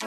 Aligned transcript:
Ja, 0.00 0.06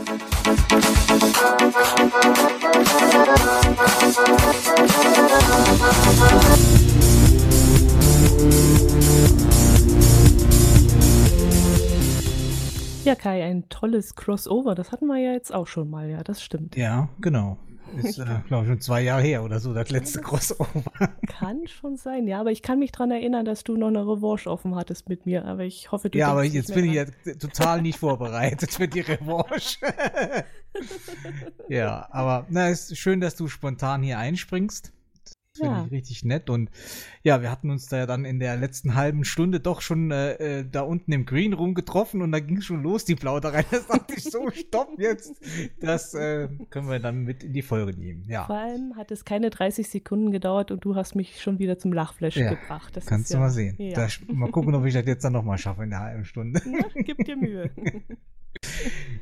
Kai, 13.16 13.44
ein 13.44 13.68
tolles 13.68 14.16
Crossover. 14.16 14.76
Das 14.76 14.94
hatten 14.94 15.08
wir 15.08 15.18
ja 15.18 15.34
jetzt 15.34 15.54
auch 15.54 15.68
schon 15.68 15.90
mal, 15.90 16.10
ja, 16.10 16.24
das 16.24 16.42
stimmt. 16.42 16.78
Ja, 16.78 17.10
genau. 17.20 17.58
Ist, 17.98 18.20
äh, 18.20 18.26
glaube 18.48 18.64
ich, 18.64 18.70
schon 18.70 18.82
zwei 18.82 19.02
Jahre 19.02 19.22
her 19.22 19.44
oder 19.44 19.60
so, 19.60 19.74
das 19.74 19.90
letzte 19.90 20.22
Crossover. 20.22 20.70
Kann 21.28 21.68
schon 21.68 21.98
sein, 21.98 22.28
ja, 22.28 22.40
aber 22.40 22.52
ich 22.52 22.62
kann 22.62 22.80
mich 22.80 22.92
daran 22.92 23.12
erinnern, 23.12 23.46
dass 23.46 23.64
du 23.64 23.76
noch 23.76 23.88
eine 23.88 24.02
Revanche 24.02 24.50
offen 24.50 24.76
hattest 24.76 25.10
mit 25.10 25.26
mir, 25.26 25.46
aber 25.46 25.64
ich 25.64 25.92
hoffe, 25.92 26.10
du 26.10 26.18
Ja, 26.18 26.30
aber 26.30 26.44
jetzt 26.44 26.74
bin 26.74 26.86
ich 26.86 26.94
ja 26.94 27.06
total 27.40 27.82
nicht 27.82 28.00
vorbereitet 28.00 28.72
für 28.72 28.88
die 28.88 29.02
Revanche. 29.02 29.80
ja, 31.70 32.08
aber 32.12 32.46
na, 32.50 32.70
ist 32.70 32.98
schön, 32.98 33.20
dass 33.20 33.36
du 33.36 33.48
spontan 33.48 34.04
hier 34.04 34.20
einspringst. 34.20 34.94
Finde 35.54 35.74
ja. 35.74 35.86
ich 35.86 35.92
richtig 35.92 36.24
nett. 36.24 36.50
Und 36.50 36.70
ja, 37.24 37.42
wir 37.42 37.52
hatten 37.52 37.70
uns 37.70 37.88
da 37.88 37.98
ja 37.98 38.06
dann 38.06 38.24
in 38.24 38.40
der 38.40 38.56
letzten 38.56 38.96
halben 38.96 39.26
Stunde 39.26 39.60
doch 39.60 39.82
schon 39.82 40.12
äh, 40.12 40.60
äh 40.60 40.66
da 40.70 40.82
unten 40.82 41.12
im 41.12 41.26
Green 41.26 41.54
Room 41.54 41.74
getroffen 41.74 42.22
und 42.22 42.32
da 42.32 42.40
ging 42.40 42.62
schon 42.62 42.82
los, 42.82 43.04
die 43.04 43.16
Plauderei. 43.16 43.66
Da 43.72 43.80
sagte 43.80 44.14
ich 44.16 44.24
so, 44.24 44.50
stopp 44.54 44.98
jetzt. 44.98 45.34
Das 45.80 46.14
äh, 46.14 46.48
können 46.70 46.90
wir 46.90 47.00
dann 47.00 47.24
mit 47.24 47.44
in 47.44 47.54
die 47.54 47.62
Folge 47.62 47.98
nehmen. 47.98 48.24
Ja. 48.28 48.46
Vor 48.46 48.56
allem 48.56 48.96
hat 48.96 49.12
es 49.12 49.26
keine 49.26 49.50
30 49.50 49.90
Sekunden 49.90 50.32
gedauert 50.32 50.72
und 50.72 50.86
du 50.86 50.96
hast 50.96 51.16
mich 51.16 51.42
schon 51.42 51.60
wieder 51.60 51.78
zum 51.78 51.92
Lachflash 51.92 52.38
ja, 52.38 52.54
gebracht. 52.54 52.96
Das 52.96 53.06
kannst 53.06 53.30
du 53.30 53.36
ja, 53.36 53.40
mal 53.42 53.50
sehen. 53.50 53.78
Da, 53.94 54.08
mal 54.28 54.52
gucken, 54.52 54.74
ob 54.76 54.86
ich 54.86 54.94
das 54.94 55.06
jetzt 55.06 55.24
dann 55.24 55.34
nochmal 55.34 55.58
schaffe 55.58 55.84
in 55.84 55.90
der 55.90 56.00
halben 56.00 56.26
Stunde. 56.26 56.62
Na, 56.66 56.86
gib 56.96 57.18
dir 57.26 57.36
Mühe. 57.36 57.72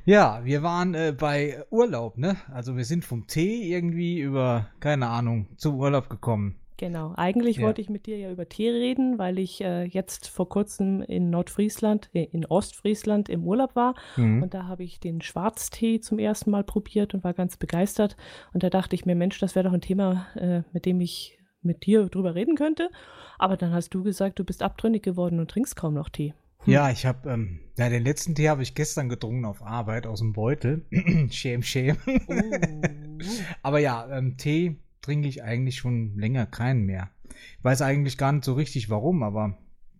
Ja, 0.06 0.42
wir 0.44 0.64
waren 0.64 0.96
äh, 0.96 1.14
bei 1.18 1.64
Urlaub, 1.70 2.18
ne? 2.18 2.38
Also 2.52 2.78
wir 2.78 2.86
sind 2.86 3.06
vom 3.06 3.28
Tee 3.28 3.72
irgendwie 3.72 4.20
über, 4.20 4.68
keine 4.80 5.08
Ahnung, 5.08 5.48
zum 5.58 5.76
Urlaub 5.80 6.10
gekommen. 6.10 6.60
Genau. 6.78 7.14
Eigentlich 7.18 7.58
ja. 7.58 7.64
wollte 7.64 7.82
ich 7.82 7.90
mit 7.90 8.06
dir 8.06 8.18
ja 8.18 8.32
über 8.32 8.48
Tee 8.48 8.70
reden, 8.70 9.20
weil 9.20 9.38
ich 9.38 9.60
äh, 9.60 9.84
jetzt 9.84 10.30
vor 10.30 10.48
kurzem 10.48 11.02
in 11.02 11.30
Nordfriesland, 11.30 12.10
äh, 12.14 12.24
in 12.32 12.46
Ostfriesland 12.46 13.28
im 13.28 13.46
Urlaub 13.46 13.76
war. 13.76 13.96
Mhm. 14.16 14.44
Und 14.44 14.54
da 14.54 14.66
habe 14.66 14.84
ich 14.84 15.02
den 15.02 15.22
Schwarztee 15.22 16.00
zum 16.00 16.20
ersten 16.20 16.52
Mal 16.52 16.64
probiert 16.64 17.14
und 17.14 17.26
war 17.26 17.34
ganz 17.34 17.58
begeistert. 17.58 18.16
Und 18.54 18.64
da 18.64 18.70
dachte 18.70 18.96
ich 18.96 19.06
mir, 19.06 19.16
Mensch, 19.16 19.40
das 19.40 19.56
wäre 19.56 19.66
doch 19.66 19.74
ein 19.74 19.82
Thema, 19.82 20.28
äh, 20.36 20.62
mit 20.72 20.86
dem 20.86 21.02
ich 21.02 21.38
mit 21.62 21.86
dir 21.86 22.06
drüber 22.06 22.34
reden 22.34 22.56
könnte. 22.56 22.90
Aber 23.38 23.58
dann 23.58 23.74
hast 23.74 23.94
du 23.94 24.02
gesagt, 24.02 24.40
du 24.40 24.46
bist 24.46 24.64
abtrünnig 24.64 25.04
geworden 25.04 25.42
und 25.42 25.52
trinkst 25.52 25.76
kaum 25.76 25.96
noch 25.96 26.08
Tee. 26.08 26.34
Hm. 26.64 26.74
Ja, 26.74 26.90
ich 26.90 27.06
habe, 27.06 27.30
ähm, 27.30 27.60
ja, 27.78 27.90
den 27.90 28.04
letzten 28.04 28.36
Tee 28.36 28.50
habe 28.50 28.64
ich 28.64 28.76
gestern 28.76 29.10
getrunken 29.10 29.46
auf 29.46 29.62
Arbeit 29.64 30.06
aus 30.06 30.20
dem 30.20 30.34
Beutel. 30.34 30.86
shame, 31.32 31.64
shame. 31.64 31.98
Oh. 32.28 33.22
Aber 33.64 33.80
ja, 33.80 34.10
ähm, 34.10 34.38
Tee 34.38 34.80
trinke 35.02 35.28
ich 35.28 35.44
eigentlich 35.44 35.78
schon 35.78 36.18
länger 36.18 36.46
keinen 36.46 36.86
mehr. 36.86 37.10
Ich 37.58 37.64
weiß 37.64 37.82
eigentlich 37.82 38.18
gar 38.18 38.32
nicht 38.32 38.44
so 38.44 38.54
richtig 38.54 38.90
warum, 38.90 39.24
aber 39.24 39.58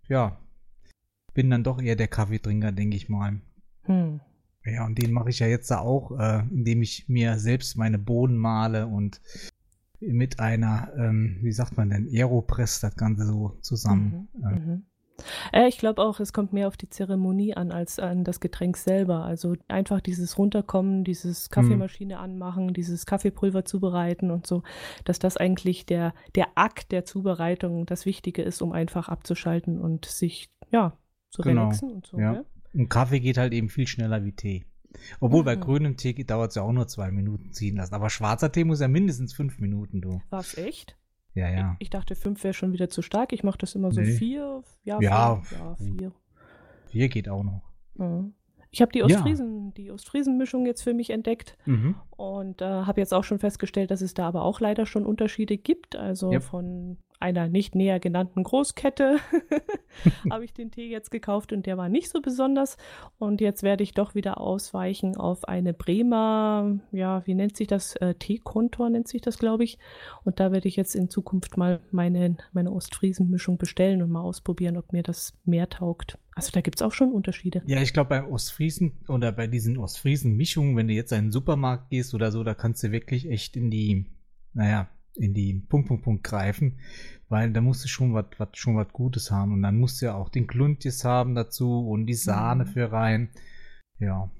ja, 0.08 0.40
bin 1.34 1.50
dann 1.50 1.64
doch 1.64 1.82
eher 1.82 1.96
der 1.96 2.08
Kaffeetrinker, 2.08 2.72
denke 2.72 2.98
ich 2.98 3.08
mal. 3.08 3.40
Hm. 3.84 4.20
Ja, 4.66 4.86
und 4.86 4.98
den 4.98 5.14
mache 5.14 5.30
ich 5.30 5.40
ja 5.40 5.48
jetzt 5.48 5.72
da 5.72 5.80
auch, 5.80 6.20
äh, 6.20 6.44
indem 6.52 6.82
ich 6.82 7.08
mir 7.08 7.40
selbst 7.40 7.78
meine 7.78 7.98
Bohnen 7.98 8.38
male 8.38 8.88
und 8.88 9.22
mit 10.00 10.40
einer, 10.40 10.92
ähm, 10.98 11.40
wie 11.42 11.52
sagt 11.52 11.78
man 11.78 11.90
denn, 11.90 12.10
Aeropress 12.12 12.80
das 12.82 12.96
Ganze 12.96 13.26
so 13.26 13.58
zusammen. 13.62 14.28
Mhm, 14.34 14.44
äh. 14.44 14.99
Äh, 15.52 15.68
ich 15.68 15.78
glaube 15.78 16.02
auch, 16.02 16.20
es 16.20 16.34
kommt 16.34 16.54
mehr 16.54 16.68
auf 16.68 16.78
die 16.78 16.90
Zeremonie 16.90 17.56
an 17.56 17.72
als 17.72 18.00
an 18.00 18.24
das 18.24 18.40
Getränk 18.40 18.78
selber. 18.78 19.26
Also 19.26 19.56
einfach 19.68 20.02
dieses 20.02 20.38
Runterkommen, 20.38 21.04
dieses 21.04 21.50
Kaffeemaschine 21.50 22.16
mhm. 22.16 22.22
anmachen, 22.22 22.74
dieses 22.74 23.06
Kaffeepulver 23.06 23.66
zubereiten 23.66 24.32
und 24.32 24.48
so, 24.48 24.64
dass 25.06 25.20
das 25.20 25.38
eigentlich 25.38 25.86
der, 25.86 26.14
der 26.36 26.48
Akt 26.56 26.92
der 26.92 27.06
Zubereitung 27.06 27.86
das 27.86 28.06
Wichtige 28.06 28.42
ist, 28.42 28.62
um 28.62 28.72
einfach 28.72 29.10
abzuschalten 29.10 29.80
und 29.80 30.06
sich, 30.06 30.50
ja, 30.72 30.98
zu 31.30 31.42
genau. 31.42 31.64
relaxen 31.64 31.92
und 31.92 32.08
so. 32.08 32.20
Ja. 32.20 32.34
ja. 32.34 32.44
Und 32.74 32.90
Kaffee 32.90 33.20
geht 33.20 33.38
halt 33.38 33.54
eben 33.54 33.70
viel 33.70 33.88
schneller 33.88 34.24
wie 34.24 34.34
Tee. 34.34 34.66
Obwohl 35.20 35.42
mhm. 35.42 35.46
bei 35.46 35.56
grünem 35.56 35.98
Tee 35.98 36.14
dauert 36.24 36.50
es 36.50 36.56
ja 36.56 36.64
auch 36.64 36.72
nur 36.72 36.88
zwei 36.88 37.12
Minuten 37.12 37.52
ziehen 37.52 37.78
lassen. 37.78 37.94
Aber 37.94 38.10
schwarzer 38.10 38.52
Tee 38.52 38.64
muss 38.64 38.80
ja 38.80 38.88
mindestens 38.88 39.34
fünf 39.34 39.60
Minuten, 39.60 40.02
du. 40.02 40.22
Was, 40.30 40.58
echt? 40.58 40.99
Ja, 41.40 41.50
ja. 41.50 41.76
Ich 41.80 41.90
dachte, 41.90 42.16
fünf 42.16 42.44
wäre 42.44 42.54
schon 42.54 42.74
wieder 42.74 42.90
zu 42.90 43.02
stark. 43.02 43.34
Ich 43.34 43.44
mache 43.44 43.58
das 43.58 43.76
immer 43.76 43.92
so 43.92 44.02
nee. 44.02 44.12
vier. 44.12 44.64
Ja, 44.84 45.00
ja, 45.02 45.42
vier. 45.42 45.58
ja, 45.58 45.76
vier. 45.76 46.12
Vier 46.88 47.10
geht 47.10 47.30
auch 47.30 47.44
noch. 47.44 47.62
Mhm. 47.96 48.34
Ich 48.72 48.82
habe 48.82 48.92
die 48.92 49.04
Ostfriesen, 49.04 49.68
ja. 49.68 49.72
die 49.78 49.92
Ostfriesen-Mischung 49.92 50.66
jetzt 50.66 50.84
für 50.84 50.94
mich 50.94 51.10
entdeckt 51.10 51.58
mhm. 51.66 51.96
und 52.12 52.62
äh, 52.62 52.66
habe 52.66 53.02
jetzt 53.02 53.14
auch 53.14 53.24
schon 53.24 53.40
festgestellt, 53.40 53.90
dass 53.90 54.02
es 54.02 54.14
da 54.14 54.28
aber 54.28 54.44
auch 54.44 54.60
leider 54.60 54.86
schon 54.86 55.06
Unterschiede 55.06 55.58
gibt. 55.58 55.96
Also 55.96 56.32
yep. 56.32 56.44
von 56.44 56.98
einer 57.20 57.48
nicht 57.48 57.76
näher 57.76 58.00
genannten 58.00 58.44
Großkette 58.44 59.18
habe 60.30 60.46
ich 60.46 60.54
den 60.54 60.72
Tee 60.72 60.90
jetzt 60.90 61.12
gekauft 61.12 61.52
und 61.52 61.66
der 61.66 61.78
war 61.78 61.90
nicht 61.90 62.10
so 62.10 62.22
besonders. 62.22 62.78
Und 63.18 63.42
jetzt 63.42 63.64
werde 63.64 63.84
ich 63.84 63.94
doch 63.94 64.16
wieder 64.16 64.40
ausweichen 64.40 65.18
auf 65.18 65.48
eine 65.48 65.74
Bremer, 65.74 66.80
ja, 66.92 67.26
wie 67.26 67.36
nennt 67.36 67.58
sich 67.58 67.68
das? 67.68 67.96
Äh, 67.98 68.16
Teekontor 68.16 68.90
nennt 68.90 69.08
sich 69.08 69.22
das, 69.22 69.38
glaube 69.38 69.64
ich. 69.64 69.78
Und 70.24 70.40
da 70.40 70.52
werde 70.52 70.68
ich 70.68 70.76
jetzt 70.76 70.96
in 70.96 71.10
Zukunft 71.10 71.58
mal 71.58 71.82
meine, 71.92 72.38
meine 72.54 72.72
Ostfriesen-Mischung 72.72 73.58
bestellen 73.58 74.02
und 74.02 74.12
mal 74.12 74.22
ausprobieren, 74.22 74.78
ob 74.78 74.94
mir 74.94 75.04
das 75.04 75.34
mehr 75.46 75.70
taugt. 75.70 76.18
Also 76.36 76.52
da 76.54 76.62
gibt 76.62 76.80
es 76.80 76.82
auch 76.82 76.94
schon 76.94 77.12
Unterschiede. 77.12 77.62
Ja, 77.66 77.82
ich 77.82 77.92
glaube, 77.92 78.10
beim 78.10 78.32
Ostfriesen 78.32 78.94
oder 79.10 79.34
bei 79.34 79.48
diesen 79.48 79.78
Ostfriesen-Mischungen, 79.78 80.78
wenn 80.78 80.88
du 80.88 80.94
jetzt 80.94 81.12
in 81.12 81.26
den 81.26 81.32
Supermarkt 81.32 81.90
gehst 81.90 82.14
oder 82.14 82.32
so, 82.32 82.44
da 82.44 82.54
kannst 82.54 82.82
du 82.84 82.92
wirklich 82.92 83.30
echt 83.30 83.58
in 83.58 83.70
die, 83.70 84.06
naja, 84.54 84.88
in 85.20 85.34
die 85.34 85.54
Punkt, 85.54 85.88
Punkt, 85.88 86.04
Punkt 86.04 86.24
greifen, 86.24 86.80
weil 87.28 87.52
da 87.52 87.62
musst 87.62 87.84
du 87.84 87.88
schon 87.88 88.14
was 88.14 88.26
schon 88.54 88.76
was 88.78 88.90
Gutes 88.90 89.32
haben 89.32 89.54
und 89.54 89.62
dann 89.62 89.78
musst 89.78 90.02
du 90.02 90.08
ja 90.08 90.16
auch 90.16 90.30
den 90.30 90.48
Kluntjes 90.48 91.04
haben 91.06 91.36
dazu 91.36 91.88
und 91.88 92.06
die 92.06 92.14
Sahne 92.14 92.66
mhm. 92.66 92.70
für 92.70 92.92
rein. 92.92 93.30
Ja. 94.00 94.32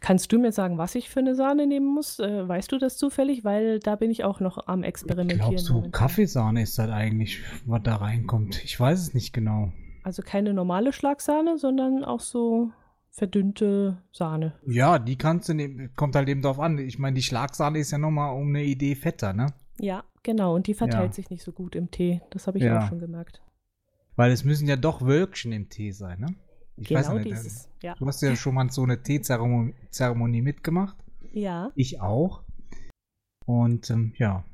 Kannst 0.00 0.32
du 0.32 0.38
mir 0.38 0.50
sagen, 0.50 0.78
was 0.78 0.94
ich 0.94 1.08
für 1.08 1.20
eine 1.20 1.34
Sahne 1.34 1.66
nehmen 1.66 1.86
muss? 1.86 2.18
Äh, 2.18 2.48
weißt 2.48 2.72
du 2.72 2.78
das 2.78 2.96
zufällig? 2.96 3.44
Weil 3.44 3.78
da 3.78 3.96
bin 3.96 4.10
ich 4.10 4.24
auch 4.24 4.40
noch 4.40 4.66
am 4.66 4.82
Experimentieren. 4.82 5.54
Ich 5.54 5.66
glaube, 5.66 5.82
so 5.84 5.90
Kaffeesahne 5.90 6.62
ist 6.62 6.78
halt 6.78 6.90
eigentlich, 6.90 7.42
was 7.66 7.82
da 7.82 7.96
reinkommt. 7.96 8.64
Ich 8.64 8.78
weiß 8.78 8.98
es 9.00 9.14
nicht 9.14 9.32
genau. 9.32 9.72
Also 10.02 10.22
keine 10.22 10.54
normale 10.54 10.92
Schlagsahne, 10.92 11.58
sondern 11.58 12.04
auch 12.04 12.20
so 12.20 12.70
verdünnte 13.10 14.02
Sahne. 14.10 14.54
Ja, 14.66 14.98
die 14.98 15.16
kannst 15.16 15.48
du 15.48 15.54
nehmen. 15.54 15.90
Kommt 15.94 16.16
halt 16.16 16.28
eben 16.28 16.42
drauf 16.42 16.58
an. 16.58 16.78
Ich 16.78 16.98
meine, 16.98 17.14
die 17.14 17.22
Schlagsahne 17.22 17.78
ist 17.78 17.90
ja 17.90 17.98
nochmal 17.98 18.34
um 18.34 18.48
eine 18.48 18.64
Idee 18.64 18.94
fetter, 18.94 19.32
ne? 19.32 19.52
Ja, 19.80 20.04
genau. 20.22 20.54
Und 20.54 20.66
die 20.66 20.74
verteilt 20.74 21.10
ja. 21.10 21.12
sich 21.12 21.30
nicht 21.30 21.42
so 21.42 21.52
gut 21.52 21.74
im 21.74 21.90
Tee. 21.90 22.20
Das 22.30 22.46
habe 22.46 22.58
ich 22.58 22.64
ja. 22.64 22.78
auch 22.78 22.88
schon 22.88 22.98
gemerkt. 22.98 23.42
Weil 24.16 24.32
es 24.32 24.44
müssen 24.44 24.66
ja 24.66 24.76
doch 24.76 25.02
Wölkchen 25.02 25.52
im 25.52 25.68
Tee 25.68 25.92
sein, 25.92 26.20
ne? 26.20 26.34
Ich 26.76 26.88
genau 26.88 27.00
weiß 27.00 27.12
nicht, 27.14 27.26
dieses, 27.26 27.68
ja. 27.82 27.94
Du 27.96 28.06
hast 28.06 28.22
ja 28.22 28.36
schon 28.36 28.54
mal 28.54 28.70
so 28.70 28.82
eine 28.82 29.02
Teezeremonie 29.02 30.42
mitgemacht. 30.42 30.96
Ja. 31.32 31.70
Ich 31.74 32.00
auch. 32.00 32.42
Und 33.46 33.90
ähm, 33.90 34.12
ja. 34.16 34.44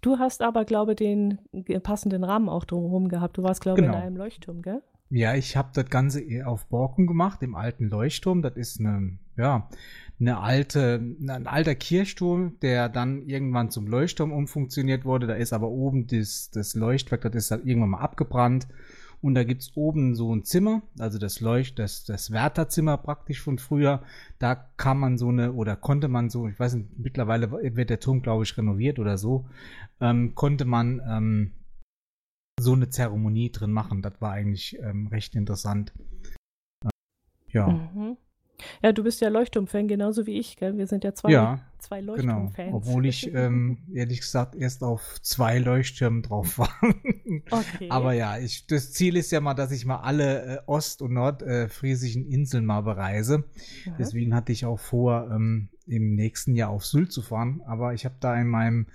Du 0.00 0.18
hast 0.18 0.42
aber, 0.42 0.64
glaube 0.64 0.92
ich, 0.92 0.96
den 0.96 1.38
passenden 1.82 2.24
Rahmen 2.24 2.48
auch 2.48 2.64
drumherum 2.64 3.08
gehabt. 3.08 3.36
Du 3.38 3.42
warst, 3.42 3.60
glaube 3.60 3.80
ich, 3.80 3.86
genau. 3.86 3.98
in 3.98 4.04
einem 4.04 4.16
Leuchtturm, 4.16 4.62
gell? 4.62 4.82
Ja, 5.10 5.34
ich 5.34 5.56
habe 5.56 5.70
das 5.74 5.86
Ganze 5.86 6.22
auf 6.46 6.66
Borken 6.66 7.06
gemacht, 7.06 7.42
im 7.42 7.54
alten 7.54 7.88
Leuchtturm. 7.88 8.42
Das 8.42 8.56
ist 8.56 8.80
eine, 8.80 9.18
ja, 9.36 9.68
eine 10.18 10.38
alte, 10.38 10.94
ein 10.96 11.46
alter 11.46 11.74
Kirchturm, 11.74 12.58
der 12.60 12.88
dann 12.88 13.22
irgendwann 13.22 13.70
zum 13.70 13.86
Leuchtturm 13.86 14.32
umfunktioniert 14.32 15.04
wurde. 15.04 15.26
Da 15.26 15.34
ist 15.34 15.52
aber 15.52 15.68
oben 15.68 16.06
das, 16.06 16.50
das 16.50 16.74
Leuchtwerk, 16.74 17.22
das 17.22 17.34
ist 17.34 17.50
dann 17.50 17.66
irgendwann 17.66 17.90
mal 17.90 18.00
abgebrannt. 18.00 18.66
Und 19.20 19.34
da 19.34 19.44
gibt 19.44 19.62
es 19.62 19.76
oben 19.76 20.14
so 20.14 20.34
ein 20.34 20.44
Zimmer, 20.44 20.82
also 20.98 21.18
das 21.18 21.40
Leucht, 21.40 21.78
das, 21.78 22.04
das 22.04 22.30
Wärterzimmer 22.30 22.96
praktisch 22.98 23.42
von 23.42 23.58
früher. 23.58 24.02
Da 24.38 24.54
kann 24.54 24.98
man 24.98 25.18
so 25.18 25.28
eine, 25.28 25.52
oder 25.52 25.74
konnte 25.76 26.08
man 26.08 26.30
so, 26.30 26.48
ich 26.48 26.58
weiß 26.58 26.74
nicht, 26.74 26.98
mittlerweile 26.98 27.50
wird 27.50 27.90
der 27.90 28.00
Turm, 28.00 28.22
glaube 28.22 28.44
ich, 28.44 28.56
renoviert 28.56 28.98
oder 28.98 29.18
so, 29.18 29.48
ähm, 30.00 30.34
konnte 30.34 30.64
man 30.64 31.00
ähm, 31.08 31.52
so 32.60 32.74
eine 32.74 32.88
Zeremonie 32.88 33.50
drin 33.50 33.72
machen. 33.72 34.02
Das 34.02 34.20
war 34.20 34.32
eigentlich 34.32 34.78
ähm, 34.80 35.08
recht 35.08 35.34
interessant. 35.34 35.92
ja. 37.48 37.68
Mhm. 37.68 38.16
Ja, 38.82 38.92
du 38.92 39.02
bist 39.02 39.20
ja 39.20 39.28
Leuchtturm-Fan, 39.28 39.88
genauso 39.88 40.26
wie 40.26 40.38
ich, 40.38 40.56
gell? 40.56 40.76
Wir 40.76 40.86
sind 40.86 41.04
ja 41.04 41.14
zwei, 41.14 41.30
ja, 41.30 41.60
zwei 41.78 42.00
Leuchtturm-Fans. 42.00 42.56
Genau. 42.56 42.76
Obwohl 42.76 43.06
ich, 43.06 43.30
ähm, 43.34 43.78
ehrlich 43.92 44.20
gesagt, 44.20 44.54
erst 44.54 44.82
auf 44.82 45.20
zwei 45.22 45.58
Leuchttürmen 45.58 46.22
drauf 46.22 46.58
war. 46.58 46.70
okay. 47.50 47.88
Aber 47.90 48.12
ja, 48.12 48.38
ich, 48.38 48.66
das 48.66 48.92
Ziel 48.92 49.16
ist 49.16 49.30
ja 49.32 49.40
mal, 49.40 49.54
dass 49.54 49.72
ich 49.72 49.84
mal 49.84 50.00
alle 50.00 50.56
äh, 50.56 50.58
ost- 50.66 51.02
und 51.02 51.12
nordfriesischen 51.12 52.26
äh, 52.30 52.34
Inseln 52.34 52.64
mal 52.64 52.82
bereise. 52.82 53.44
Ja. 53.84 53.94
Deswegen 53.98 54.34
hatte 54.34 54.52
ich 54.52 54.64
auch 54.64 54.78
vor, 54.78 55.30
ähm, 55.30 55.68
im 55.86 56.14
nächsten 56.14 56.54
Jahr 56.54 56.70
auf 56.70 56.84
Sylt 56.84 57.12
zu 57.12 57.22
fahren. 57.22 57.62
Aber 57.66 57.94
ich 57.94 58.04
habe 58.04 58.16
da 58.20 58.34
in 58.40 58.48
meinem 58.48 58.86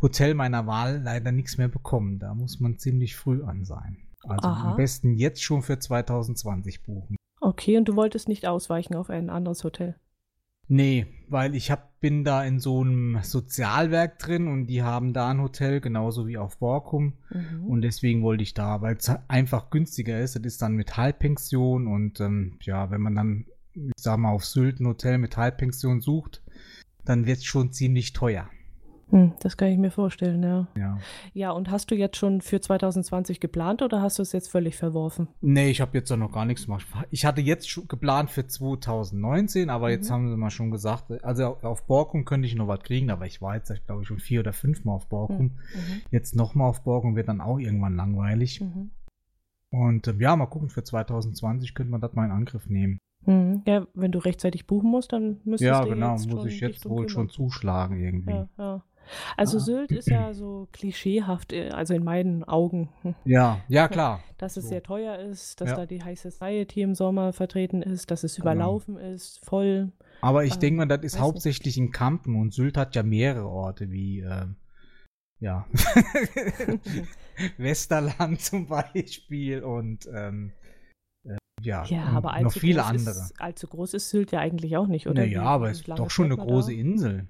Hotel 0.00 0.34
meiner 0.34 0.66
Wahl 0.66 1.02
leider 1.02 1.32
nichts 1.32 1.58
mehr 1.58 1.68
bekommen. 1.68 2.18
Da 2.18 2.34
muss 2.34 2.60
man 2.60 2.78
ziemlich 2.78 3.16
früh 3.16 3.42
an 3.42 3.64
sein. 3.64 3.98
Also 4.22 4.48
Aha. 4.48 4.70
am 4.70 4.76
besten 4.76 5.14
jetzt 5.14 5.42
schon 5.42 5.62
für 5.62 5.78
2020 5.78 6.82
buchen. 6.82 7.16
Okay, 7.60 7.76
und 7.76 7.86
du 7.86 7.94
wolltest 7.94 8.26
nicht 8.26 8.46
ausweichen 8.46 8.94
auf 8.94 9.10
ein 9.10 9.28
anderes 9.28 9.64
Hotel? 9.64 9.94
Nee, 10.66 11.06
weil 11.28 11.54
ich 11.54 11.70
hab, 11.70 12.00
bin 12.00 12.24
da 12.24 12.42
in 12.42 12.58
so 12.58 12.80
einem 12.80 13.18
Sozialwerk 13.22 14.18
drin 14.18 14.48
und 14.48 14.66
die 14.68 14.82
haben 14.82 15.12
da 15.12 15.28
ein 15.28 15.42
Hotel, 15.42 15.82
genauso 15.82 16.26
wie 16.26 16.38
auf 16.38 16.56
Borkum. 16.56 17.18
Mhm. 17.28 17.66
Und 17.66 17.82
deswegen 17.82 18.22
wollte 18.22 18.44
ich 18.44 18.54
da, 18.54 18.80
weil 18.80 18.96
es 18.96 19.10
einfach 19.28 19.68
günstiger 19.68 20.18
ist. 20.18 20.36
Das 20.36 20.42
ist 20.42 20.62
dann 20.62 20.72
mit 20.72 20.96
Halbpension 20.96 21.86
und 21.86 22.18
ähm, 22.20 22.56
ja, 22.62 22.90
wenn 22.90 23.02
man 23.02 23.14
dann, 23.14 23.44
ich 23.74 23.92
sag 23.98 24.16
mal, 24.16 24.30
auf 24.30 24.46
Sylt 24.46 24.80
ein 24.80 24.86
Hotel 24.86 25.18
mit 25.18 25.36
Halbpension 25.36 26.00
sucht, 26.00 26.42
dann 27.04 27.26
wird 27.26 27.38
es 27.38 27.44
schon 27.44 27.74
ziemlich 27.74 28.14
teuer. 28.14 28.48
Hm, 29.10 29.32
das 29.40 29.56
kann 29.56 29.68
ich 29.68 29.78
mir 29.78 29.90
vorstellen, 29.90 30.42
ja. 30.42 30.66
Ja. 30.76 30.98
Ja, 31.32 31.50
und 31.50 31.70
hast 31.70 31.90
du 31.90 31.94
jetzt 31.94 32.16
schon 32.16 32.40
für 32.40 32.60
2020 32.60 33.40
geplant 33.40 33.82
oder 33.82 34.00
hast 34.00 34.18
du 34.18 34.22
es 34.22 34.32
jetzt 34.32 34.48
völlig 34.48 34.76
verworfen? 34.76 35.28
Nee, 35.40 35.70
ich 35.70 35.80
habe 35.80 35.96
jetzt 35.98 36.10
noch 36.10 36.32
gar 36.32 36.44
nichts 36.44 36.66
gemacht. 36.66 36.86
Ich 37.10 37.24
hatte 37.24 37.40
jetzt 37.40 37.68
schon 37.68 37.88
geplant 37.88 38.30
für 38.30 38.46
2019, 38.46 39.70
aber 39.70 39.86
mhm. 39.86 39.92
jetzt 39.92 40.10
haben 40.10 40.28
sie 40.28 40.36
mal 40.36 40.50
schon 40.50 40.70
gesagt, 40.70 41.24
also 41.24 41.56
auf 41.62 41.86
Borkum 41.86 42.24
könnte 42.24 42.46
ich 42.46 42.54
noch 42.54 42.68
was 42.68 42.80
kriegen, 42.80 43.10
aber 43.10 43.26
ich 43.26 43.42
war 43.42 43.56
jetzt, 43.56 43.72
glaube 43.86 44.02
ich, 44.02 44.08
schon 44.08 44.20
vier 44.20 44.40
oder 44.40 44.52
fünf 44.52 44.84
Mal 44.84 44.92
auf 44.92 45.08
Borkum. 45.08 45.36
Mhm. 45.46 45.52
mhm. 45.74 46.00
Jetzt 46.10 46.36
nochmal 46.36 46.68
auf 46.68 46.82
Borkum 46.82 47.16
wird 47.16 47.28
dann 47.28 47.40
auch 47.40 47.58
irgendwann 47.58 47.96
langweilig. 47.96 48.60
Mhm. 48.60 48.90
Und 49.70 50.06
äh, 50.06 50.14
ja, 50.18 50.34
mal 50.36 50.46
gucken, 50.46 50.68
für 50.68 50.82
2020 50.82 51.74
könnte 51.74 51.90
man 51.90 52.00
das 52.00 52.14
mal 52.14 52.24
in 52.26 52.32
Angriff 52.32 52.68
nehmen. 52.68 52.98
Mhm. 53.26 53.62
Ja, 53.66 53.86
wenn 53.94 54.12
du 54.12 54.18
rechtzeitig 54.18 54.66
buchen 54.66 54.90
musst, 54.90 55.12
dann 55.12 55.40
müsstest 55.44 55.62
ja, 55.62 55.84
du 55.84 55.90
genau, 55.90 56.16
muss 56.16 56.46
ich 56.46 56.60
jetzt 56.60 56.88
wohl 56.88 57.08
schon 57.08 57.28
zuschlagen 57.28 57.98
irgendwie. 57.98 58.32
Ja, 58.32 58.48
ja. 58.58 58.82
Also 59.36 59.58
ah. 59.58 59.60
Sylt 59.60 59.92
ist 59.92 60.08
ja 60.08 60.32
so 60.34 60.68
klischeehaft, 60.72 61.52
äh, 61.52 61.70
also 61.70 61.94
in 61.94 62.04
meinen 62.04 62.44
Augen. 62.44 62.88
Ja, 63.24 63.60
ja 63.68 63.88
klar. 63.88 64.22
Dass 64.38 64.56
es 64.56 64.64
so. 64.64 64.70
sehr 64.70 64.82
teuer 64.82 65.18
ist, 65.18 65.60
dass 65.60 65.70
ja. 65.70 65.76
da 65.76 65.86
die 65.86 66.02
High 66.02 66.18
Society 66.18 66.82
im 66.82 66.94
Sommer 66.94 67.32
vertreten 67.32 67.82
ist, 67.82 68.10
dass 68.10 68.24
es 68.24 68.36
genau. 68.36 68.44
überlaufen 68.44 68.96
genau. 68.96 69.08
ist, 69.08 69.44
voll. 69.44 69.92
Aber 70.20 70.44
ich 70.44 70.56
äh, 70.56 70.58
denke 70.58 70.78
mal, 70.78 70.86
das 70.86 71.02
ist 71.02 71.20
hauptsächlich 71.20 71.76
nicht. 71.76 71.86
in 71.86 71.92
Kampen 71.92 72.36
und 72.36 72.52
Sylt 72.54 72.76
hat 72.76 72.94
ja 72.94 73.02
mehrere 73.02 73.48
Orte 73.48 73.90
wie 73.90 74.20
äh, 74.20 74.46
ja 75.38 75.66
Westerland 77.58 78.40
zum 78.40 78.66
Beispiel 78.66 79.62
und 79.62 80.08
ähm, 80.12 80.52
äh, 81.24 81.36
ja, 81.62 81.84
ja 81.84 82.04
aber 82.04 82.38
noch 82.40 82.52
viele 82.52 82.84
andere. 82.84 83.10
Ist, 83.10 83.40
allzu 83.40 83.66
groß 83.68 83.94
ist 83.94 84.10
Sylt 84.10 84.32
ja 84.32 84.40
eigentlich 84.40 84.76
auch 84.76 84.86
nicht, 84.86 85.06
oder? 85.06 85.24
Ja, 85.24 85.40
naja, 85.40 85.50
aber 85.50 85.70
es 85.70 85.80
ist 85.80 85.88
doch 85.88 86.10
schon 86.10 86.26
eine 86.26 86.36
große 86.36 86.72
da? 86.72 86.78
Insel. 86.78 87.28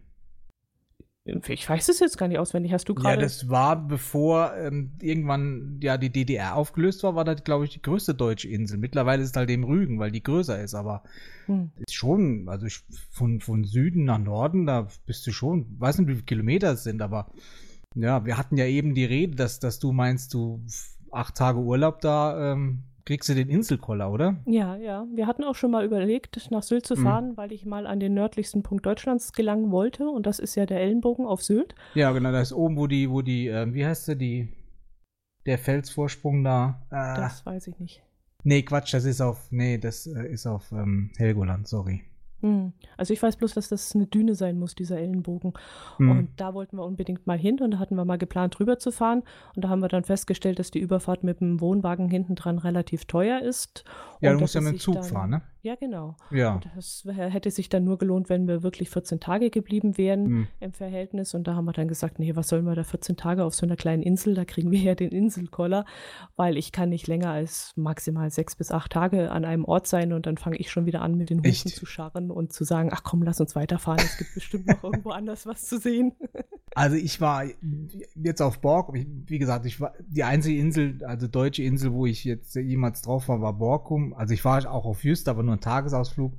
Ich 1.48 1.68
weiß 1.68 1.88
es 1.88 2.00
jetzt 2.00 2.18
gar 2.18 2.28
nicht 2.28 2.38
auswendig. 2.38 2.72
Hast 2.72 2.88
du 2.88 2.94
gerade. 2.94 3.16
Ja, 3.16 3.20
das 3.22 3.48
war 3.48 3.76
bevor 3.76 4.54
ähm, 4.56 4.92
irgendwann 5.00 5.78
ja 5.82 5.96
die 5.96 6.10
DDR 6.10 6.56
aufgelöst 6.56 7.02
war, 7.02 7.14
war 7.14 7.24
das, 7.24 7.44
glaube 7.44 7.64
ich, 7.64 7.72
die 7.72 7.82
größte 7.82 8.14
deutsche 8.14 8.48
Insel. 8.48 8.78
Mittlerweile 8.78 9.22
ist 9.22 9.30
es 9.30 9.36
halt 9.36 9.50
eben 9.50 9.64
Rügen, 9.64 9.98
weil 9.98 10.10
die 10.10 10.22
größer 10.22 10.60
ist, 10.62 10.74
aber 10.74 11.02
hm. 11.46 11.70
ist 11.76 11.94
schon, 11.94 12.48
also 12.48 12.66
ich, 12.66 12.82
von, 13.10 13.40
von 13.40 13.64
Süden 13.64 14.04
nach 14.04 14.18
Norden, 14.18 14.66
da 14.66 14.88
bist 15.06 15.26
du 15.26 15.32
schon, 15.32 15.66
weiß 15.78 15.98
nicht, 15.98 16.08
wie 16.08 16.14
viele 16.14 16.24
Kilometer 16.24 16.72
es 16.72 16.84
sind, 16.84 17.02
aber 17.02 17.30
ja, 17.94 18.24
wir 18.24 18.36
hatten 18.36 18.56
ja 18.56 18.66
eben 18.66 18.94
die 18.94 19.04
Rede, 19.04 19.36
dass, 19.36 19.58
dass 19.58 19.78
du 19.78 19.92
meinst, 19.92 20.34
du 20.34 20.62
acht 21.10 21.34
Tage 21.34 21.58
Urlaub 21.58 22.00
da 22.00 22.52
ähm, 22.52 22.84
kriegst 23.04 23.28
du 23.28 23.34
den 23.34 23.48
Inselkoller, 23.48 24.10
oder? 24.10 24.36
Ja, 24.46 24.76
ja. 24.76 25.06
Wir 25.12 25.26
hatten 25.26 25.44
auch 25.44 25.54
schon 25.54 25.70
mal 25.70 25.84
überlegt, 25.84 26.50
nach 26.50 26.62
Sylt 26.62 26.86
zu 26.86 26.96
mhm. 26.96 27.02
fahren, 27.02 27.28
mhm. 27.30 27.36
weil 27.36 27.52
ich 27.52 27.66
mal 27.66 27.86
an 27.86 28.00
den 28.00 28.14
nördlichsten 28.14 28.62
Punkt 28.62 28.86
Deutschlands 28.86 29.32
gelangen 29.32 29.70
wollte. 29.70 30.08
Und 30.08 30.26
das 30.26 30.38
ist 30.38 30.54
ja 30.54 30.66
der 30.66 30.80
Ellenbogen 30.80 31.26
auf 31.26 31.42
Sylt. 31.42 31.74
Ja, 31.94 32.12
genau. 32.12 32.32
Da 32.32 32.40
ist 32.40 32.52
oben, 32.52 32.76
wo 32.76 32.86
die, 32.86 33.10
wo 33.10 33.22
die, 33.22 33.48
äh, 33.48 33.72
wie 33.72 33.86
heißt 33.86 34.08
der, 34.08 34.14
die, 34.16 34.48
der 35.46 35.58
Felsvorsprung 35.58 36.44
da. 36.44 36.82
Äh, 36.90 37.20
das 37.20 37.44
weiß 37.44 37.66
ich 37.66 37.78
nicht. 37.78 38.02
Nee, 38.42 38.62
Quatsch, 38.62 38.94
das 38.94 39.04
ist 39.04 39.20
auf, 39.20 39.50
nee, 39.50 39.78
das 39.78 40.06
äh, 40.06 40.26
ist 40.26 40.46
auf 40.46 40.72
ähm, 40.72 41.10
Helgoland, 41.16 41.68
sorry. 41.68 42.02
Hm. 42.42 42.72
Also 42.96 43.12
ich 43.12 43.22
weiß 43.22 43.36
bloß, 43.36 43.54
dass 43.54 43.68
das 43.68 43.94
eine 43.94 44.06
Düne 44.06 44.34
sein 44.34 44.58
muss, 44.58 44.74
dieser 44.74 44.98
Ellenbogen. 44.98 45.52
Mhm. 45.98 46.10
Und 46.10 46.28
da 46.36 46.54
wollten 46.54 46.76
wir 46.76 46.84
unbedingt 46.84 47.26
mal 47.26 47.38
hin 47.38 47.60
und 47.60 47.72
da 47.72 47.78
hatten 47.78 47.96
wir 47.96 48.04
mal 48.04 48.18
geplant, 48.18 48.58
rüber 48.60 48.78
zu 48.78 48.92
fahren. 48.92 49.22
Und 49.54 49.64
da 49.64 49.68
haben 49.68 49.80
wir 49.80 49.88
dann 49.88 50.04
festgestellt, 50.04 50.58
dass 50.58 50.70
die 50.70 50.78
Überfahrt 50.78 51.22
mit 51.22 51.40
dem 51.40 51.60
Wohnwagen 51.60 52.08
hinten 52.08 52.34
dran 52.34 52.58
relativ 52.58 53.04
teuer 53.04 53.40
ist. 53.40 53.84
Ja, 54.20 54.32
du 54.32 54.40
musst 54.40 54.54
ja 54.54 54.60
mit 54.60 54.74
dem 54.74 54.78
Zug 54.78 55.04
fahren, 55.04 55.30
ne? 55.30 55.42
Ja, 55.62 55.74
genau. 55.74 56.16
Ja. 56.30 56.54
Und 56.54 56.68
das 56.74 57.04
hätte 57.06 57.50
sich 57.50 57.68
dann 57.68 57.84
nur 57.84 57.98
gelohnt, 57.98 58.30
wenn 58.30 58.48
wir 58.48 58.62
wirklich 58.62 58.88
14 58.88 59.20
Tage 59.20 59.50
geblieben 59.50 59.98
wären 59.98 60.24
mhm. 60.24 60.48
im 60.58 60.72
Verhältnis. 60.72 61.34
Und 61.34 61.46
da 61.46 61.54
haben 61.54 61.66
wir 61.66 61.72
dann 61.72 61.88
gesagt, 61.88 62.18
nee, 62.18 62.34
was 62.34 62.48
sollen 62.48 62.64
wir 62.64 62.74
da 62.74 62.82
14 62.82 63.16
Tage 63.16 63.44
auf 63.44 63.54
so 63.54 63.66
einer 63.66 63.76
kleinen 63.76 64.02
Insel? 64.02 64.34
Da 64.34 64.46
kriegen 64.46 64.70
wir 64.70 64.80
ja 64.80 64.94
den 64.94 65.10
Inselkoller, 65.10 65.84
weil 66.36 66.56
ich 66.56 66.72
kann 66.72 66.88
nicht 66.88 67.06
länger 67.08 67.30
als 67.30 67.72
maximal 67.76 68.30
sechs 68.30 68.56
bis 68.56 68.72
acht 68.72 68.92
Tage 68.92 69.30
an 69.30 69.44
einem 69.44 69.66
Ort 69.66 69.86
sein 69.86 70.14
und 70.14 70.26
dann 70.26 70.38
fange 70.38 70.56
ich 70.56 70.70
schon 70.70 70.86
wieder 70.86 71.02
an, 71.02 71.16
mit 71.16 71.28
den 71.28 71.40
Hufen 71.40 71.70
zu 71.70 71.84
scharren 71.84 72.30
und 72.30 72.52
zu 72.52 72.64
sagen, 72.64 72.88
ach 72.92 73.02
komm, 73.02 73.22
lass 73.22 73.40
uns 73.40 73.54
weiterfahren. 73.54 74.00
Es 74.02 74.16
gibt 74.16 74.34
bestimmt 74.34 74.66
noch 74.66 74.82
irgendwo 74.82 75.10
anders 75.10 75.46
was 75.46 75.66
zu 75.66 75.78
sehen. 75.78 76.12
Also 76.74 76.96
ich 76.96 77.20
war 77.20 77.44
jetzt 78.14 78.40
auf 78.40 78.60
Borg, 78.60 78.94
wie 78.94 79.38
gesagt, 79.38 79.66
ich 79.66 79.80
war 79.80 79.92
die 80.06 80.22
einzige 80.22 80.58
Insel, 80.58 81.04
also 81.04 81.26
deutsche 81.26 81.64
Insel, 81.64 81.92
wo 81.92 82.06
ich 82.06 82.24
jetzt 82.24 82.54
jemals 82.54 83.02
drauf 83.02 83.28
war, 83.28 83.40
war 83.40 83.54
Borkum. 83.54 84.14
Also 84.14 84.34
ich 84.34 84.44
war 84.44 84.70
auch 84.70 84.84
auf 84.84 85.02
Jüst, 85.02 85.28
aber 85.28 85.42
nur 85.42 85.54
einen 85.54 85.60
Tagesausflug. 85.60 86.32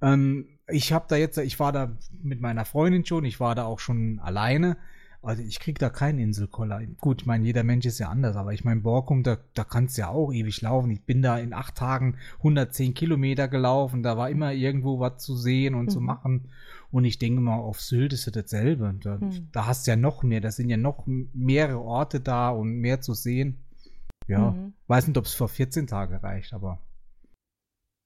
Ähm, 0.00 0.46
ich 0.66 0.92
habe 0.92 1.06
da 1.08 1.16
jetzt, 1.16 1.36
ich 1.38 1.60
war 1.60 1.72
da 1.72 1.96
mit 2.22 2.40
meiner 2.40 2.64
Freundin 2.64 3.04
schon, 3.04 3.24
ich 3.24 3.38
war 3.38 3.54
da 3.54 3.64
auch 3.64 3.80
schon 3.80 4.18
alleine. 4.20 4.76
Also 5.22 5.42
ich 5.42 5.60
krieg 5.60 5.78
da 5.78 5.90
keinen 5.90 6.18
Inselkoller. 6.18 6.80
Gut, 6.98 7.22
ich 7.22 7.26
meine, 7.26 7.44
jeder 7.44 7.62
Mensch 7.62 7.84
ist 7.84 7.98
ja 7.98 8.08
anders, 8.08 8.36
aber 8.36 8.54
ich 8.54 8.64
meine, 8.64 8.80
Borkum, 8.80 9.22
da, 9.22 9.36
da 9.52 9.64
kannst 9.64 9.98
du 9.98 10.02
ja 10.02 10.08
auch 10.08 10.32
ewig 10.32 10.62
laufen. 10.62 10.90
Ich 10.90 11.02
bin 11.02 11.20
da 11.20 11.38
in 11.38 11.52
acht 11.52 11.74
Tagen 11.74 12.16
110 12.38 12.94
Kilometer 12.94 13.46
gelaufen, 13.46 14.02
da 14.02 14.16
war 14.16 14.30
immer 14.30 14.54
irgendwo 14.54 14.98
was 14.98 15.22
zu 15.22 15.36
sehen 15.36 15.74
und 15.74 15.86
mhm. 15.86 15.90
zu 15.90 16.00
machen. 16.00 16.48
Und 16.90 17.04
ich 17.04 17.18
denke 17.18 17.40
mal, 17.40 17.56
auf 17.56 17.80
Sylt 17.80 18.12
ist 18.12 18.26
es 18.26 18.32
dasselbe. 18.32 18.94
Da, 19.00 19.18
mhm. 19.18 19.48
da 19.52 19.66
hast 19.66 19.86
du 19.86 19.92
ja 19.92 19.96
noch 19.96 20.22
mehr, 20.22 20.40
da 20.40 20.50
sind 20.50 20.68
ja 20.70 20.76
noch 20.76 21.04
mehrere 21.06 21.80
Orte 21.80 22.20
da 22.20 22.50
und 22.50 22.72
mehr 22.72 23.00
zu 23.00 23.14
sehen. 23.14 23.58
Ja, 24.26 24.50
mhm. 24.50 24.74
weiß 24.86 25.06
nicht, 25.06 25.18
ob 25.18 25.24
es 25.24 25.34
vor 25.34 25.48
14 25.48 25.86
Tage 25.86 26.22
reicht, 26.22 26.52
aber 26.52 26.78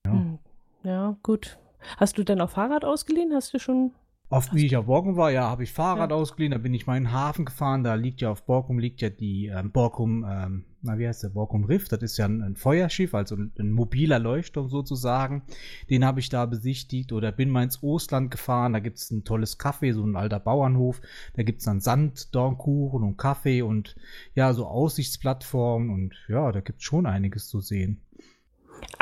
ja. 0.05 0.13
Hm. 0.13 0.39
Ja, 0.83 1.17
gut. 1.23 1.57
Hast 1.97 2.17
du 2.17 2.23
denn 2.23 2.41
auch 2.41 2.49
Fahrrad 2.49 2.85
ausgeliehen? 2.85 3.33
Hast 3.33 3.53
du 3.53 3.59
schon. 3.59 3.91
Auf, 4.27 4.53
wie 4.53 4.65
ich 4.65 4.75
auf 4.75 4.87
Borkum 4.87 5.17
war, 5.17 5.31
ja, 5.31 5.43
habe 5.43 5.63
ich 5.63 5.71
Fahrrad 5.71 6.09
ja. 6.09 6.15
ausgeliehen, 6.15 6.51
da 6.51 6.57
bin 6.57 6.73
ich 6.73 6.87
mal 6.87 6.97
in 6.97 7.03
den 7.03 7.13
Hafen 7.13 7.45
gefahren, 7.45 7.83
da 7.83 7.93
liegt 7.93 8.21
ja 8.21 8.31
auf 8.31 8.43
Borkum, 8.43 8.79
liegt 8.79 9.01
ja 9.01 9.11
die 9.11 9.47
ähm, 9.47 9.71
Borkum, 9.71 10.25
ähm, 10.27 10.65
na 10.81 10.97
wie 10.97 11.07
heißt 11.07 11.23
der, 11.23 11.29
Borkum 11.29 11.63
Riff, 11.65 11.89
das 11.89 12.01
ist 12.01 12.17
ja 12.17 12.25
ein, 12.25 12.41
ein 12.41 12.55
Feuerschiff, 12.55 13.13
also 13.13 13.35
ein, 13.35 13.51
ein, 13.59 13.71
mobiler 13.71 14.17
Leuchtturm 14.17 14.67
sozusagen, 14.67 15.43
den 15.91 16.03
habe 16.03 16.19
ich 16.21 16.29
da 16.29 16.47
besichtigt 16.47 17.11
oder 17.11 17.31
bin 17.31 17.51
mal 17.51 17.63
ins 17.63 17.83
Ostland 17.83 18.31
gefahren, 18.31 18.73
da 18.73 18.79
gibt 18.79 18.97
es 18.97 19.11
ein 19.11 19.25
tolles 19.25 19.59
Café, 19.59 19.93
so 19.93 20.03
ein 20.03 20.15
alter 20.15 20.39
Bauernhof, 20.39 21.01
da 21.35 21.43
gibt 21.43 21.59
es 21.59 21.65
dann 21.65 21.79
Sanddornkuchen 21.79 23.03
und 23.03 23.17
Kaffee 23.17 23.61
und 23.61 23.95
ja, 24.33 24.53
so 24.53 24.65
Aussichtsplattformen 24.65 25.91
und 25.91 26.15
ja, 26.27 26.51
da 26.51 26.61
gibt 26.61 26.79
es 26.79 26.83
schon 26.83 27.05
einiges 27.05 27.47
zu 27.47 27.59
sehen. 27.59 28.01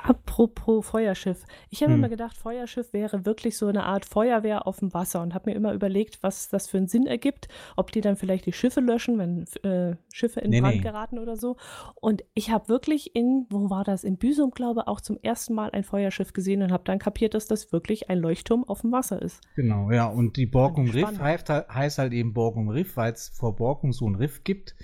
Apropos 0.03 0.85
Feuerschiff. 0.85 1.45
Ich 1.69 1.81
habe 1.81 1.93
hm. 1.93 1.99
immer 1.99 2.09
gedacht, 2.09 2.35
Feuerschiff 2.35 2.91
wäre 2.91 3.25
wirklich 3.25 3.57
so 3.57 3.67
eine 3.67 3.85
Art 3.85 4.05
Feuerwehr 4.05 4.67
auf 4.67 4.79
dem 4.79 4.93
Wasser 4.93 5.21
und 5.21 5.33
habe 5.33 5.49
mir 5.49 5.55
immer 5.55 5.73
überlegt, 5.73 6.21
was 6.21 6.49
das 6.49 6.67
für 6.67 6.77
einen 6.77 6.87
Sinn 6.87 7.07
ergibt, 7.07 7.47
ob 7.77 7.91
die 7.93 8.01
dann 8.01 8.17
vielleicht 8.17 8.45
die 8.45 8.51
Schiffe 8.51 8.81
löschen, 8.81 9.17
wenn 9.17 9.45
äh, 9.63 9.95
Schiffe 10.11 10.41
in 10.41 10.49
nee, 10.49 10.59
Brand 10.59 10.75
nee. 10.75 10.81
geraten 10.81 11.19
oder 11.19 11.37
so. 11.37 11.55
Und 11.95 12.23
ich 12.33 12.51
habe 12.51 12.67
wirklich 12.67 13.15
in, 13.15 13.45
wo 13.49 13.69
war 13.69 13.85
das, 13.85 14.03
in 14.03 14.17
Büsum, 14.17 14.51
glaube 14.51 14.87
auch 14.87 14.99
zum 14.99 15.17
ersten 15.21 15.53
Mal 15.53 15.71
ein 15.71 15.85
Feuerschiff 15.85 16.33
gesehen 16.33 16.63
und 16.63 16.73
habe 16.73 16.83
dann 16.83 16.99
kapiert, 16.99 17.33
dass 17.33 17.47
das 17.47 17.71
wirklich 17.71 18.09
ein 18.09 18.19
Leuchtturm 18.19 18.65
auf 18.65 18.81
dem 18.81 18.91
Wasser 18.91 19.21
ist. 19.21 19.41
Genau, 19.55 19.89
ja. 19.89 20.07
Und 20.07 20.35
die 20.35 20.47
Borgum 20.47 20.89
Riff 20.89 21.17
heißt, 21.17 21.49
heißt 21.49 21.97
halt 21.97 22.11
eben 22.11 22.33
Borgum 22.33 22.67
Riff, 22.67 22.97
weil 22.97 23.13
es 23.13 23.29
vor 23.29 23.55
Borgum 23.55 23.93
so 23.93 24.09
ein 24.09 24.15
Riff 24.15 24.43
gibt 24.43 24.75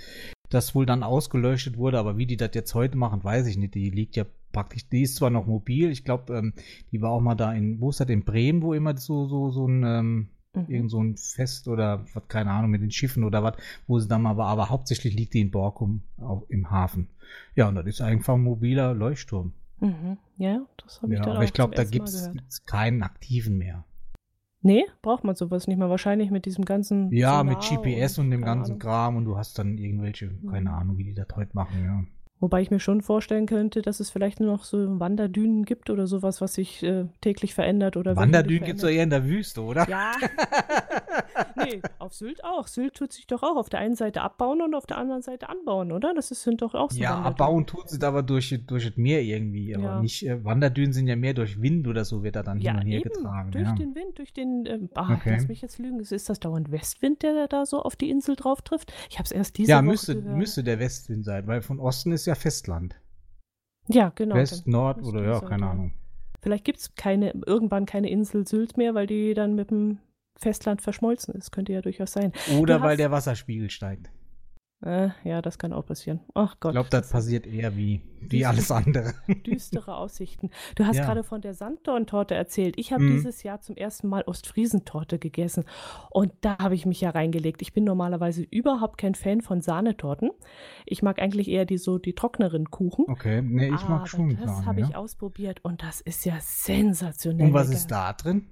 das 0.49 0.73
wohl 0.73 0.87
dann 0.87 1.03
ausgeleuchtet 1.03 1.77
wurde, 1.77 1.99
aber 1.99 2.17
wie 2.17 2.25
die 2.25 2.37
das 2.37 2.51
jetzt 2.55 2.73
heute 2.73 2.97
machen, 2.97 3.23
weiß 3.23 3.45
ich 3.45 3.57
nicht. 3.57 3.75
Die 3.75 3.91
liegt 3.91 4.15
ja 4.15 4.25
praktisch, 4.51 4.87
die 4.89 5.03
ist 5.03 5.15
zwar 5.15 5.29
noch 5.29 5.45
mobil, 5.45 5.89
ich 5.91 6.03
glaube, 6.03 6.37
ähm, 6.37 6.53
die 6.91 7.01
war 7.01 7.11
auch 7.11 7.21
mal 7.21 7.35
da 7.35 7.53
in, 7.53 7.79
wo 7.79 7.89
ist 7.89 7.99
das, 7.99 8.09
in 8.09 8.23
Bremen, 8.23 8.61
wo 8.61 8.73
immer 8.73 8.97
so, 8.97 9.27
so, 9.27 9.51
so 9.51 9.67
ein, 9.67 9.83
ähm, 9.83 10.29
mhm. 10.55 10.65
irgend 10.67 10.91
so 10.91 11.01
ein 11.03 11.17
Fest 11.17 11.67
oder 11.67 12.05
was, 12.13 12.27
keine 12.27 12.51
Ahnung, 12.51 12.71
mit 12.71 12.81
den 12.81 12.91
Schiffen 12.91 13.23
oder 13.23 13.43
was, 13.43 13.55
wo 13.87 13.99
sie 13.99 14.07
dann 14.07 14.21
mal 14.21 14.37
war, 14.37 14.47
aber 14.47 14.69
hauptsächlich 14.69 15.15
liegt 15.15 15.33
die 15.33 15.41
in 15.41 15.51
Borkum 15.51 16.01
auch 16.17 16.43
im 16.49 16.69
Hafen. 16.71 17.09
Ja, 17.55 17.67
und 17.67 17.75
das 17.75 17.85
ist 17.85 18.01
einfach 18.01 18.35
ein 18.35 18.43
mobiler 18.43 18.93
Leuchtturm. 18.93 19.53
Mhm. 19.79 20.17
Ja, 20.37 20.65
das 20.83 21.01
habe 21.01 21.13
ich 21.13 21.19
ja, 21.19 21.25
dann 21.25 21.35
aber 21.35 21.45
ich 21.45 21.53
glaube, 21.53 21.75
da 21.75 21.83
gibt 21.83 22.09
es 22.09 22.65
keinen 22.65 23.03
aktiven 23.03 23.57
mehr. 23.57 23.85
Nee, 24.61 24.85
braucht 25.01 25.23
man 25.23 25.35
sowas 25.35 25.67
nicht 25.67 25.77
mehr. 25.77 25.89
Wahrscheinlich 25.89 26.31
mit 26.31 26.45
diesem 26.45 26.65
ganzen. 26.65 27.11
Ja, 27.13 27.37
Sonar 27.37 27.43
mit 27.45 27.59
GPS 27.59 28.17
und, 28.17 28.25
und 28.25 28.31
dem 28.31 28.41
ganzen 28.41 28.71
Ahnung. 28.71 28.79
Kram 28.79 29.15
und 29.15 29.25
du 29.25 29.37
hast 29.37 29.57
dann 29.57 29.77
irgendwelche, 29.77 30.31
keine 30.49 30.73
Ahnung, 30.73 30.97
wie 30.97 31.05
die 31.05 31.13
das 31.13 31.27
heute 31.35 31.51
machen, 31.53 31.83
ja. 31.83 32.03
Wobei 32.41 32.61
ich 32.61 32.71
mir 32.71 32.79
schon 32.79 33.01
vorstellen 33.01 33.47
könnte, 33.47 33.81
dass 33.81 33.99
es 33.99 34.09
vielleicht 34.09 34.39
nur 34.39 34.49
noch 34.49 34.63
so 34.63 34.99
Wanderdünen 34.99 35.65
gibt 35.65 35.89
oder 35.89 36.07
sowas, 36.07 36.39
was 36.39 36.53
sich 36.53 36.81
äh, 36.83 37.05
täglich 37.19 37.53
verändert 37.53 37.97
oder 37.97 38.15
Wanderdünen 38.15 38.63
gibt 38.63 38.77
es 38.77 38.83
doch 38.83 38.89
eher 38.89 39.03
in 39.03 39.09
der 39.09 39.25
Wüste, 39.25 39.61
oder? 39.61 39.87
Ja. 39.89 40.13
nee, 41.57 41.81
auf 41.99 42.13
Sylt 42.13 42.43
auch. 42.45 42.67
Sylt 42.67 42.93
tut 42.95 43.11
sich 43.11 43.27
doch 43.27 43.43
auch 43.43 43.57
auf 43.57 43.69
der 43.69 43.81
einen 43.81 43.95
Seite 43.95 44.21
abbauen 44.21 44.61
und 44.61 44.73
auf 44.73 44.85
der 44.85 44.97
anderen 44.97 45.21
Seite 45.21 45.49
anbauen, 45.49 45.91
oder? 45.91 46.13
Das 46.13 46.31
ist, 46.31 46.43
sind 46.43 46.61
doch 46.61 46.75
auch 46.75 46.91
so. 46.91 47.01
Ja, 47.01 47.21
abbauen 47.21 47.65
tut 47.65 47.89
sie 47.89 48.01
aber 48.01 48.23
durch, 48.23 48.57
durch 48.65 48.87
das 48.87 48.95
Meer 48.95 49.21
irgendwie. 49.21 49.75
Aber 49.75 49.83
ja. 49.83 50.01
nicht, 50.01 50.25
äh, 50.25 50.43
Wanderdünen 50.43 50.93
sind 50.93 51.07
ja 51.07 51.17
mehr 51.17 51.33
durch 51.33 51.61
Wind 51.61 51.87
oder 51.87 52.05
so 52.05 52.23
wird 52.23 52.37
da 52.37 52.43
dann 52.43 52.59
ja, 52.59 52.71
hin 52.71 52.81
und 52.81 52.87
her 52.87 52.99
eben, 53.01 53.09
getragen. 53.09 53.51
Durch 53.51 53.65
ja. 53.65 53.75
den 53.75 53.95
Wind, 53.95 54.17
durch 54.17 54.33
den, 54.33 54.65
äh, 54.65 54.79
ach, 54.95 55.09
okay. 55.09 55.31
lass 55.31 55.47
mich 55.49 55.61
jetzt 55.61 55.77
lügen. 55.77 55.99
Ist 55.99 56.29
das 56.29 56.39
dauernd 56.39 56.71
Westwind, 56.71 57.21
der 57.21 57.47
da 57.47 57.65
so 57.65 57.81
auf 57.81 57.97
die 57.97 58.09
Insel 58.09 58.37
drauf 58.37 58.61
trifft? 58.61 58.93
Ich 59.09 59.17
habe 59.17 59.25
es 59.25 59.31
erst 59.31 59.57
diese 59.57 59.71
ja, 59.71 59.77
Woche 59.79 59.85
müsste, 59.85 60.15
gehört. 60.15 60.37
müsste 60.37 60.63
der 60.63 60.79
Westwind 60.79 61.25
sein, 61.25 61.45
weil 61.47 61.61
von 61.61 61.79
Osten 61.79 62.13
ist 62.13 62.25
ja 62.25 62.28
Festland. 62.35 62.99
Ja, 63.87 64.11
genau. 64.15 64.35
West, 64.35 64.67
Nord 64.67 65.01
oder 65.01 65.23
ja, 65.23 65.39
keine 65.39 65.67
Ahnung. 65.67 65.93
Vielleicht 66.41 66.63
gibt 66.63 66.79
es 66.79 66.95
keine, 66.95 67.33
irgendwann 67.45 67.85
keine 67.85 68.09
Insel 68.09 68.47
Sylt 68.47 68.77
mehr, 68.77 68.93
weil 68.95 69.07
die 69.07 69.33
dann 69.33 69.55
mit 69.55 69.71
dem 69.71 69.99
Festland 70.37 70.81
verschmolzen 70.81 71.33
ist. 71.35 71.51
Könnte 71.51 71.73
ja 71.73 71.81
durchaus 71.81 72.13
sein. 72.13 72.31
Oder 72.57 72.81
weil 72.81 72.97
der 72.97 73.11
Wasserspiegel 73.11 73.69
steigt. 73.69 74.09
Äh, 74.81 75.09
ja, 75.25 75.41
das 75.41 75.57
kann 75.57 75.73
auch 75.73 75.85
passieren. 75.85 76.21
Ach 76.33 76.55
Gott. 76.59 76.71
Ich 76.71 76.75
glaube, 76.75 76.89
das, 76.89 77.01
das 77.01 77.11
passiert 77.11 77.45
eher 77.45 77.75
wie, 77.75 78.01
wie 78.21 78.45
alles 78.45 78.71
andere. 78.71 79.13
Düstere 79.45 79.95
Aussichten. 79.95 80.49
Du 80.75 80.85
hast 80.85 80.95
ja. 80.95 81.05
gerade 81.05 81.23
von 81.23 81.41
der 81.41 81.53
Sanddorntorte 81.53 82.33
erzählt. 82.33 82.75
Ich 82.77 82.93
habe 82.93 83.03
mhm. 83.03 83.15
dieses 83.15 83.43
Jahr 83.43 83.59
zum 83.59 83.75
ersten 83.75 84.07
Mal 84.07 84.23
Ostfriesentorte 84.25 85.19
gegessen. 85.19 85.65
Und 86.09 86.31
da 86.41 86.57
habe 86.59 86.75
ich 86.75 86.85
mich 86.85 87.01
ja 87.01 87.09
reingelegt. 87.09 87.61
Ich 87.61 87.73
bin 87.73 87.83
normalerweise 87.83 88.43
überhaupt 88.43 88.97
kein 88.97 89.15
Fan 89.15 89.41
von 89.41 89.61
Sahnetorten. 89.61 90.31
Ich 90.85 91.01
mag 91.01 91.21
eigentlich 91.21 91.49
eher 91.49 91.65
die 91.65 91.77
so 91.77 91.97
die 91.97 92.13
trockneren 92.13 92.71
Kuchen. 92.71 93.05
Okay, 93.09 93.41
nee, 93.41 93.67
ich 93.67 93.89
mag 93.89 94.07
schon. 94.07 94.37
Das 94.37 94.65
habe 94.65 94.79
ich 94.79 94.95
ausprobiert 94.95 95.59
und 95.63 95.83
das 95.83 95.99
ist 95.99 96.25
ja 96.25 96.37
sensationell. 96.39 97.47
Und 97.47 97.53
was 97.53 97.67
lecker. 97.67 97.77
ist 97.77 97.87
da 97.91 98.13
drin? 98.13 98.47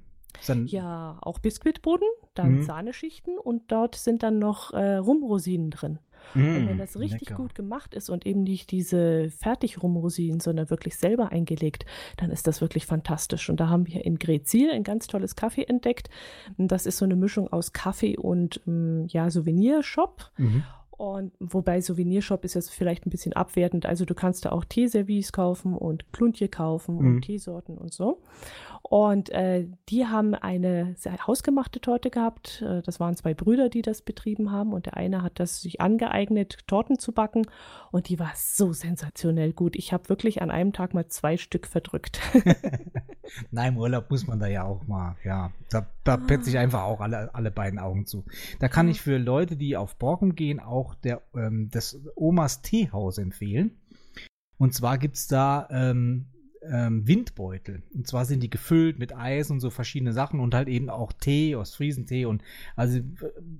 Dann 0.45 0.67
ja, 0.67 1.17
auch 1.21 1.39
Biskuitboden, 1.39 2.07
dann 2.35 2.57
mhm. 2.57 2.63
Sahneschichten 2.63 3.39
und 3.39 3.71
dort 3.71 3.95
sind 3.95 4.23
dann 4.23 4.39
noch 4.39 4.71
äh, 4.73 4.97
Rumrosinen 4.97 5.71
drin. 5.71 5.99
Mm, 6.33 6.39
und 6.39 6.69
wenn 6.69 6.77
das 6.77 6.97
richtig 6.99 7.29
lecker. 7.29 7.35
gut 7.35 7.55
gemacht 7.55 7.93
ist 7.93 8.09
und 8.09 8.25
eben 8.25 8.43
nicht 8.43 8.71
diese 8.71 9.29
Fertigrumrosinen, 9.29 10.39
sondern 10.39 10.69
wirklich 10.69 10.95
selber 10.95 11.31
eingelegt, 11.31 11.85
dann 12.17 12.31
ist 12.31 12.47
das 12.47 12.61
wirklich 12.61 12.85
fantastisch. 12.85 13.49
Und 13.49 13.59
da 13.59 13.69
haben 13.69 13.87
wir 13.87 14.05
in 14.05 14.19
Grezil 14.19 14.71
ein 14.71 14.83
ganz 14.83 15.07
tolles 15.07 15.35
Kaffee 15.35 15.63
entdeckt. 15.63 16.09
Das 16.57 16.85
ist 16.85 16.97
so 16.97 17.05
eine 17.05 17.15
Mischung 17.15 17.51
aus 17.51 17.73
Kaffee 17.73 18.17
und 18.17 18.61
mm, 18.65 19.05
ja, 19.07 19.29
Souvenirshop. 19.29 20.31
Mhm. 20.37 20.63
Und 20.97 21.31
wobei 21.39 21.79
Souvenirshop 21.79 22.43
ist 22.43 22.55
jetzt 22.55 22.71
vielleicht 22.71 23.05
ein 23.05 23.11
bisschen 23.11 23.33
abwertend. 23.33 23.85
Also 23.85 24.03
du 24.03 24.15
kannst 24.15 24.45
da 24.45 24.51
auch 24.51 24.65
Teeservice 24.65 25.31
kaufen 25.31 25.75
und 25.75 26.11
Kluntje 26.11 26.47
kaufen 26.47 26.95
mhm. 26.95 27.07
und 27.07 27.21
Teesorten 27.21 27.77
und 27.77 27.93
so. 27.93 28.19
Und 28.89 29.29
äh, 29.31 29.67
die 29.89 30.05
haben 30.05 30.33
eine 30.33 30.95
hausgemachte 31.27 31.81
Torte 31.81 32.09
gehabt. 32.09 32.61
Äh, 32.61 32.81
das 32.83 33.01
waren 33.01 33.17
zwei 33.17 33.33
Brüder, 33.33 33.67
die 33.67 33.81
das 33.81 34.01
betrieben 34.01 34.51
haben. 34.53 34.71
Und 34.71 34.85
der 34.85 34.95
eine 34.95 35.23
hat 35.23 35.41
das 35.41 35.59
sich 35.59 35.81
angeeignet, 35.81 36.59
Torten 36.67 36.97
zu 36.97 37.11
backen. 37.11 37.45
Und 37.91 38.07
die 38.07 38.17
war 38.17 38.31
so 38.35 38.71
sensationell 38.71 39.51
gut. 39.51 39.75
Ich 39.75 39.91
habe 39.91 40.07
wirklich 40.07 40.41
an 40.41 40.51
einem 40.51 40.71
Tag 40.71 40.93
mal 40.93 41.07
zwei 41.07 41.35
Stück 41.35 41.67
verdrückt. 41.67 42.21
Nein, 43.51 43.73
im 43.73 43.77
Urlaub 43.77 44.09
muss 44.09 44.25
man 44.25 44.39
da 44.39 44.47
ja 44.47 44.63
auch 44.63 44.87
mal, 44.87 45.17
ja, 45.25 45.51
da, 45.69 45.85
da 46.05 46.13
ah. 46.13 46.17
petze 46.17 46.49
ich 46.49 46.57
einfach 46.57 46.83
auch 46.83 47.01
alle, 47.01 47.35
alle 47.35 47.51
beiden 47.51 47.79
Augen 47.79 48.05
zu. 48.05 48.23
Da 48.59 48.69
kann 48.69 48.87
ich 48.87 49.01
für 49.01 49.17
Leute, 49.17 49.57
die 49.57 49.75
auf 49.75 49.97
Borkum 49.97 50.33
gehen, 50.35 50.61
auch 50.61 50.95
der, 50.95 51.21
ähm, 51.35 51.69
das 51.71 51.99
Omas 52.15 52.61
Teehaus 52.61 53.17
empfehlen. 53.17 53.71
Und 54.57 54.73
zwar 54.73 54.97
gibt 54.97 55.17
es 55.17 55.27
da 55.27 55.67
ähm, 55.69 56.27
ähm, 56.71 57.07
Windbeutel. 57.07 57.83
Und 57.93 58.07
zwar 58.07 58.25
sind 58.25 58.41
die 58.43 58.49
gefüllt 58.49 58.99
mit 58.99 59.15
Eis 59.15 59.51
und 59.51 59.59
so 59.59 59.69
verschiedene 59.69 60.13
Sachen 60.13 60.39
und 60.39 60.53
halt 60.53 60.67
eben 60.67 60.89
auch 60.89 61.13
Tee, 61.13 61.55
Ostfriesentee 61.55 62.25
und 62.25 62.43
also 62.75 62.99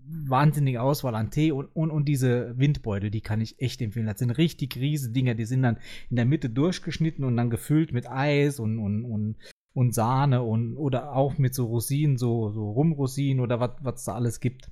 wahnsinnige 0.08 0.82
Auswahl 0.82 1.16
an 1.16 1.32
Tee 1.32 1.52
und, 1.52 1.68
und, 1.76 1.92
und 1.92 2.06
diese 2.06 2.58
Windbeutel, 2.58 3.12
die 3.12 3.22
kann 3.22 3.42
ich 3.42 3.60
echt 3.60 3.82
empfehlen. 3.82 4.08
Das 4.08 4.20
sind 4.20 4.32
richtig 4.32 4.76
riesige 4.78 5.14
Dinger, 5.14 5.36
die 5.36 5.46
sind 5.46 5.64
dann 5.64 5.78
in 6.10 6.16
der 6.16 6.26
Mitte 6.26 6.50
durchgeschnitten 6.50 7.24
und 7.24 7.38
dann 7.38 7.50
gefüllt 7.50 7.92
mit 7.92 8.10
Eis 8.10 8.60
und, 8.60 8.80
und, 8.80 9.06
und, 9.06 9.36
und 9.74 9.94
Sahne 9.94 10.44
und 10.44 10.78
oder 10.78 11.16
auch 11.16 11.38
mit 11.38 11.54
so 11.54 11.66
Rosinen, 11.66 12.18
so, 12.18 12.52
so 12.52 12.72
Rumrosinen 12.72 13.42
oder 13.42 13.60
was 13.60 14.00
es 14.00 14.06
da 14.06 14.16
alles 14.16 14.40
gibt. 14.40 14.72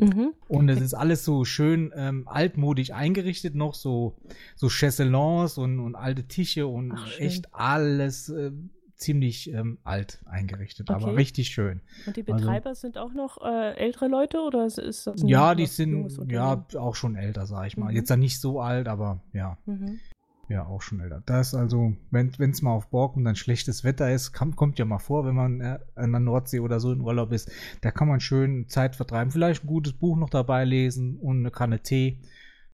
Mhm. 0.00 0.32
Und 0.48 0.68
es 0.68 0.80
ist 0.80 0.94
alles 0.94 1.24
so 1.24 1.44
schön 1.44 1.92
ähm, 1.96 2.28
altmodisch 2.28 2.92
eingerichtet, 2.92 3.54
noch 3.54 3.74
so, 3.74 4.16
so 4.54 4.68
Chaiselons 4.68 5.58
und, 5.58 5.80
und 5.80 5.96
alte 5.96 6.24
Tische 6.24 6.66
und 6.66 6.92
Ach, 6.92 7.18
echt 7.18 7.52
alles 7.52 8.28
äh, 8.28 8.52
ziemlich 8.98 9.52
ähm, 9.52 9.78
alt 9.84 10.20
eingerichtet, 10.26 10.90
okay. 10.90 11.02
aber 11.02 11.16
richtig 11.16 11.48
schön. 11.48 11.80
Und 12.06 12.16
die 12.16 12.26
also 12.26 12.34
Betreiber 12.34 12.70
also, 12.70 12.80
sind 12.80 12.98
auch 12.98 13.12
noch 13.12 13.38
äh, 13.44 13.76
ältere 13.76 14.08
Leute 14.08 14.40
oder 14.40 14.66
ist 14.66 14.78
das 14.78 15.22
Ja, 15.24 15.54
die 15.54 15.66
sind 15.66 16.12
ja 16.30 16.64
auch 16.76 16.94
schon 16.94 17.16
älter, 17.16 17.46
sag 17.46 17.66
ich 17.66 17.76
mal. 17.76 17.90
Mhm. 17.90 17.96
Jetzt 17.96 18.10
dann 18.10 18.20
nicht 18.20 18.40
so 18.40 18.60
alt, 18.60 18.88
aber 18.88 19.20
ja. 19.32 19.56
Mhm. 19.66 20.00
Ja, 20.48 20.66
auch 20.66 20.80
schon 20.80 21.00
älter. 21.00 21.22
Das 21.26 21.48
ist 21.48 21.54
also, 21.54 21.92
wenn 22.10 22.30
es 22.38 22.62
mal 22.62 22.72
auf 22.72 22.88
Borken 22.88 23.24
dann 23.24 23.36
schlechtes 23.36 23.84
Wetter 23.84 24.10
ist, 24.10 24.32
kann, 24.32 24.56
kommt 24.56 24.78
ja 24.78 24.86
mal 24.86 24.98
vor, 24.98 25.26
wenn 25.26 25.34
man 25.34 25.60
äh, 25.60 25.78
an 25.94 26.12
der 26.12 26.20
Nordsee 26.20 26.60
oder 26.60 26.80
so 26.80 26.90
in 26.90 27.02
Urlaub 27.02 27.32
ist, 27.32 27.50
da 27.82 27.90
kann 27.90 28.08
man 28.08 28.20
schön 28.20 28.66
Zeit 28.68 28.96
vertreiben. 28.96 29.30
Vielleicht 29.30 29.64
ein 29.64 29.66
gutes 29.66 29.92
Buch 29.92 30.16
noch 30.16 30.30
dabei 30.30 30.64
lesen 30.64 31.18
und 31.18 31.40
eine 31.40 31.50
Kanne 31.50 31.80
Tee. 31.80 32.20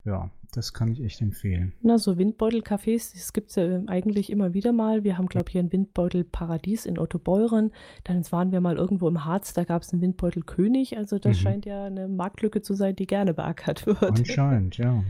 Ja, 0.05 0.31
das 0.53 0.73
kann 0.73 0.93
ich 0.93 1.03
echt 1.03 1.21
empfehlen. 1.21 1.73
Na, 1.83 1.99
so 1.99 2.17
Windbeutel-Cafés, 2.17 3.13
das 3.15 3.33
gibt 3.33 3.51
es 3.51 3.57
ja 3.57 3.83
eigentlich 3.87 4.31
immer 4.31 4.55
wieder 4.55 4.73
mal. 4.73 5.03
Wir 5.03 5.19
haben, 5.19 5.27
glaube 5.27 5.47
ich, 5.49 5.53
hier 5.53 5.63
ein 5.63 5.73
Windbeutel-Paradies 5.73 6.87
in 6.87 6.99
Ottobeuren. 6.99 7.73
Dann 8.05 8.23
waren 8.31 8.53
wir 8.53 8.61
mal 8.61 8.77
irgendwo 8.77 9.09
im 9.09 9.25
Harz, 9.25 9.53
da 9.53 9.65
gab 9.65 9.83
es 9.83 9.93
einen 9.93 10.03
Windbeutel-König. 10.03 10.97
Also 10.97 11.19
das 11.19 11.39
mhm. 11.39 11.43
scheint 11.43 11.67
ja 11.67 11.87
eine 11.87 12.07
Marktlücke 12.07 12.63
zu 12.63 12.75
sein, 12.75 12.95
die 12.95 13.07
gerne 13.07 13.35
beackert 13.35 13.87
wird. 13.87 14.03
Anscheinend, 14.03 14.77
ja. 14.77 15.03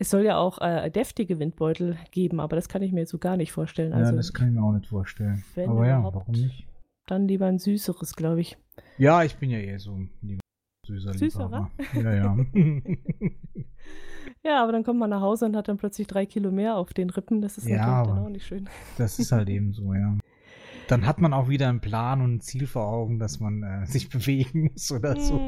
Es 0.00 0.08
soll 0.08 0.24
ja 0.24 0.38
auch 0.38 0.62
äh, 0.62 0.90
deftige 0.90 1.38
Windbeutel 1.38 1.98
geben, 2.10 2.40
aber 2.40 2.56
das 2.56 2.70
kann 2.70 2.80
ich 2.80 2.90
mir 2.90 3.04
so 3.04 3.18
gar 3.18 3.36
nicht 3.36 3.52
vorstellen. 3.52 3.92
Also, 3.92 4.12
ja, 4.12 4.16
das 4.16 4.32
kann 4.32 4.48
ich 4.48 4.54
mir 4.54 4.62
auch 4.62 4.72
nicht 4.72 4.86
vorstellen. 4.86 5.44
aber 5.54 5.86
ja, 5.86 6.02
warum 6.02 6.32
nicht? 6.32 6.66
Dann 7.06 7.28
lieber 7.28 7.44
ein 7.44 7.58
süßeres, 7.58 8.16
glaube 8.16 8.40
ich. 8.40 8.56
Ja, 8.96 9.24
ich 9.24 9.36
bin 9.36 9.50
ja 9.50 9.58
eher 9.58 9.78
so 9.78 9.98
lieber 10.22 10.40
süßer 10.86 11.12
Süßerer? 11.12 11.70
Ja, 11.92 12.14
ja. 12.14 12.36
ja, 14.42 14.62
aber 14.62 14.72
dann 14.72 14.84
kommt 14.84 15.00
man 15.00 15.10
nach 15.10 15.20
Hause 15.20 15.44
und 15.44 15.54
hat 15.54 15.68
dann 15.68 15.76
plötzlich 15.76 16.06
drei 16.06 16.24
Kilo 16.24 16.50
mehr 16.50 16.76
auf 16.76 16.94
den 16.94 17.10
Rippen. 17.10 17.42
Das 17.42 17.58
ist 17.58 17.68
ja, 17.68 17.76
natürlich 17.76 18.14
dann 18.14 18.24
auch 18.24 18.30
nicht 18.30 18.46
schön. 18.46 18.70
Das 18.96 19.18
ist 19.18 19.32
halt 19.32 19.50
eben 19.50 19.74
so, 19.74 19.92
ja 19.92 20.16
dann 20.90 21.06
hat 21.06 21.20
man 21.20 21.32
auch 21.32 21.48
wieder 21.48 21.68
einen 21.68 21.80
Plan 21.80 22.20
und 22.20 22.34
ein 22.34 22.40
Ziel 22.40 22.66
vor 22.66 22.86
Augen, 22.86 23.18
dass 23.20 23.38
man 23.38 23.62
äh, 23.62 23.86
sich 23.86 24.08
bewegen 24.10 24.70
muss 24.72 24.90
oder 24.90 25.18
so. 25.20 25.38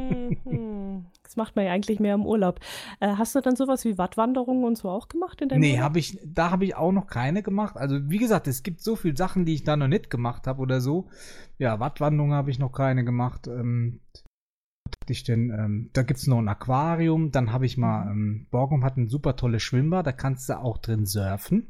Das 1.22 1.36
macht 1.36 1.56
man 1.56 1.64
ja 1.64 1.72
eigentlich 1.72 2.00
mehr 2.00 2.14
im 2.14 2.26
Urlaub. 2.26 2.60
Äh, 3.00 3.14
hast 3.16 3.34
du 3.34 3.40
dann 3.40 3.56
sowas 3.56 3.84
wie 3.84 3.98
Wattwanderungen 3.98 4.64
und 4.64 4.76
so 4.76 4.88
auch 4.88 5.08
gemacht 5.08 5.40
in 5.40 5.48
deinem 5.48 5.60
Nee, 5.60 5.80
hab 5.80 5.96
ich, 5.96 6.18
da 6.24 6.50
habe 6.50 6.64
ich 6.64 6.76
auch 6.76 6.92
noch 6.92 7.06
keine 7.06 7.42
gemacht. 7.42 7.76
Also 7.76 7.98
wie 8.10 8.18
gesagt, 8.18 8.48
es 8.48 8.62
gibt 8.62 8.80
so 8.80 8.96
viele 8.96 9.16
Sachen, 9.16 9.44
die 9.44 9.54
ich 9.54 9.64
da 9.64 9.76
noch 9.76 9.88
nicht 9.88 10.10
gemacht 10.10 10.46
habe 10.46 10.60
oder 10.60 10.80
so. 10.80 11.08
Ja, 11.58 11.80
Wattwanderungen 11.80 12.34
habe 12.34 12.50
ich 12.50 12.58
noch 12.58 12.72
keine 12.72 13.04
gemacht. 13.04 13.46
Ähm, 13.46 14.00
ich 15.08 15.24
denn, 15.24 15.50
ähm, 15.50 15.90
da 15.92 16.02
gibt 16.02 16.20
es 16.20 16.26
noch 16.26 16.38
ein 16.38 16.48
Aquarium, 16.48 17.30
dann 17.30 17.52
habe 17.52 17.66
ich 17.66 17.76
mal, 17.76 18.06
mhm. 18.06 18.10
ähm, 18.10 18.46
Borgum 18.50 18.84
hat 18.84 18.96
ein 18.96 19.08
super 19.08 19.36
tolles 19.36 19.62
Schwimmbad, 19.62 20.06
da 20.06 20.12
kannst 20.12 20.48
du 20.48 20.58
auch 20.58 20.78
drin 20.78 21.06
surfen. 21.06 21.68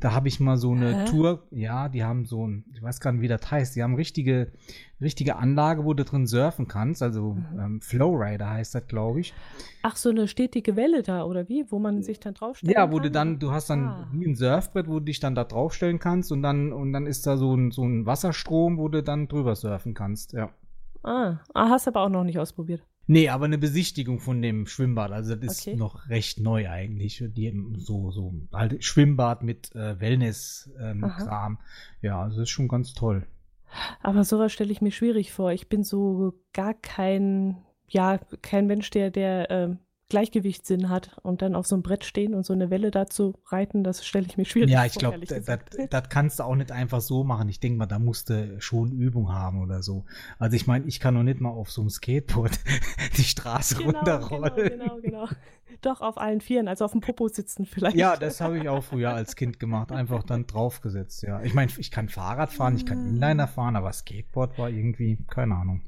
Da 0.00 0.12
habe 0.12 0.28
ich 0.28 0.38
mal 0.38 0.56
so 0.56 0.72
eine 0.72 1.02
Hä? 1.02 1.04
Tour, 1.06 1.46
ja, 1.50 1.88
die 1.88 2.04
haben 2.04 2.24
so 2.24 2.46
ein, 2.46 2.64
ich 2.72 2.82
weiß 2.82 3.00
gar 3.00 3.12
nicht, 3.12 3.20
wie 3.20 3.28
das 3.28 3.50
heißt, 3.50 3.74
die 3.74 3.82
haben 3.82 3.96
richtige, 3.96 4.52
richtige 5.00 5.36
Anlage, 5.36 5.84
wo 5.84 5.92
du 5.92 6.04
drin 6.04 6.26
surfen 6.26 6.68
kannst, 6.68 7.02
also 7.02 7.34
mhm. 7.34 7.58
ähm, 7.58 7.80
Flowrider 7.80 8.48
heißt 8.48 8.74
das, 8.76 8.86
glaube 8.86 9.20
ich. 9.20 9.34
Ach, 9.82 9.96
so 9.96 10.10
eine 10.10 10.28
stetige 10.28 10.76
Welle 10.76 11.02
da, 11.02 11.24
oder 11.24 11.48
wie? 11.48 11.64
Wo 11.68 11.78
man 11.78 12.02
sich 12.02 12.20
dann 12.20 12.34
draufstellen 12.34 12.72
ja, 12.72 12.82
kann? 12.82 12.90
Ja, 12.90 12.96
wo 12.96 13.00
du 13.00 13.10
dann, 13.10 13.38
du 13.38 13.50
hast 13.50 13.70
dann 13.70 13.86
ah. 13.86 14.08
wie 14.12 14.26
ein 14.26 14.36
Surfbrett, 14.36 14.86
wo 14.86 15.00
du 15.00 15.06
dich 15.06 15.18
dann 15.18 15.34
da 15.34 15.44
draufstellen 15.44 15.98
kannst 15.98 16.30
und 16.30 16.42
dann, 16.42 16.72
und 16.72 16.92
dann 16.92 17.06
ist 17.06 17.26
da 17.26 17.36
so 17.36 17.54
ein, 17.54 17.72
so 17.72 17.82
ein 17.82 18.06
Wasserstrom, 18.06 18.78
wo 18.78 18.88
du 18.88 19.02
dann 19.02 19.26
drüber 19.26 19.56
surfen 19.56 19.94
kannst, 19.94 20.32
ja. 20.32 20.50
Ah, 21.02 21.40
ah 21.54 21.68
hast 21.70 21.88
aber 21.88 22.02
auch 22.02 22.08
noch 22.08 22.24
nicht 22.24 22.38
ausprobiert. 22.38 22.82
Nee, 23.10 23.30
aber 23.30 23.46
eine 23.46 23.56
Besichtigung 23.56 24.20
von 24.20 24.42
dem 24.42 24.66
Schwimmbad. 24.66 25.12
Also 25.12 25.34
das 25.34 25.60
ist 25.60 25.68
okay. 25.68 25.76
noch 25.76 26.10
recht 26.10 26.40
neu 26.40 26.68
eigentlich. 26.68 27.24
Die 27.26 27.58
so 27.76 28.10
so 28.10 28.34
halt 28.52 28.84
Schwimmbad 28.84 29.42
mit 29.42 29.74
äh, 29.74 29.98
Wellness-Kram. 29.98 31.52
Ähm, 31.52 31.58
ja, 32.02 32.22
also 32.22 32.36
das 32.36 32.42
ist 32.44 32.50
schon 32.50 32.68
ganz 32.68 32.92
toll. 32.92 33.26
Aber 34.02 34.24
sowas 34.24 34.52
stelle 34.52 34.72
ich 34.72 34.82
mir 34.82 34.92
schwierig 34.92 35.32
vor. 35.32 35.52
Ich 35.52 35.70
bin 35.70 35.84
so 35.84 36.34
gar 36.52 36.74
kein, 36.74 37.56
ja, 37.88 38.18
kein 38.42 38.66
Mensch, 38.66 38.90
der, 38.90 39.10
der 39.10 39.50
äh, 39.50 39.76
Gleichgewichtssinn 40.08 40.88
hat 40.88 41.18
und 41.22 41.42
dann 41.42 41.54
auf 41.54 41.66
so 41.66 41.74
einem 41.74 41.82
Brett 41.82 42.04
stehen 42.04 42.34
und 42.34 42.44
so 42.44 42.54
eine 42.54 42.70
Welle 42.70 42.90
dazu 42.90 43.34
reiten, 43.46 43.84
das 43.84 44.06
stelle 44.06 44.26
ich 44.26 44.38
mir 44.38 44.46
schwierig 44.46 44.70
vor. 44.70 44.80
Ja, 44.80 44.86
ich 44.86 44.94
glaube, 44.94 45.18
das 45.90 46.08
kannst 46.08 46.38
du 46.38 46.44
auch 46.44 46.54
nicht 46.54 46.72
einfach 46.72 47.00
so 47.00 47.24
machen. 47.24 47.48
Ich 47.48 47.60
denke 47.60 47.78
mal, 47.78 47.86
da 47.86 47.98
musst 47.98 48.30
du 48.30 48.60
schon 48.60 48.92
Übung 48.92 49.32
haben 49.32 49.60
oder 49.60 49.82
so. 49.82 50.04
Also 50.38 50.56
ich 50.56 50.66
meine, 50.66 50.86
ich 50.86 50.98
kann 51.00 51.14
noch 51.14 51.22
nicht 51.22 51.40
mal 51.40 51.50
auf 51.50 51.70
so 51.70 51.82
einem 51.82 51.90
Skateboard 51.90 52.58
die 53.16 53.24
Straße 53.24 53.76
genau, 53.76 53.98
runterrollen. 53.98 54.54
Genau, 54.54 54.96
genau, 54.96 55.00
genau. 55.00 55.28
Doch, 55.82 56.00
auf 56.00 56.18
allen 56.18 56.40
Vieren, 56.40 56.66
also 56.66 56.84
auf 56.84 56.92
dem 56.92 57.00
Popo 57.00 57.28
sitzen 57.28 57.66
vielleicht. 57.66 57.96
Ja, 57.96 58.16
das 58.16 58.40
habe 58.40 58.58
ich 58.58 58.68
auch 58.68 58.82
früher 58.82 59.12
als 59.12 59.36
Kind 59.36 59.60
gemacht. 59.60 59.92
Einfach 59.92 60.22
dann 60.22 60.46
draufgesetzt, 60.46 61.22
ja. 61.22 61.42
Ich 61.42 61.54
meine, 61.54 61.70
ich 61.76 61.90
kann 61.90 62.08
Fahrrad 62.08 62.52
fahren, 62.52 62.76
ich 62.76 62.86
kann 62.86 63.06
Inliner 63.06 63.46
fahren, 63.46 63.76
aber 63.76 63.92
Skateboard 63.92 64.58
war 64.58 64.70
irgendwie, 64.70 65.18
keine 65.28 65.54
Ahnung. 65.54 65.82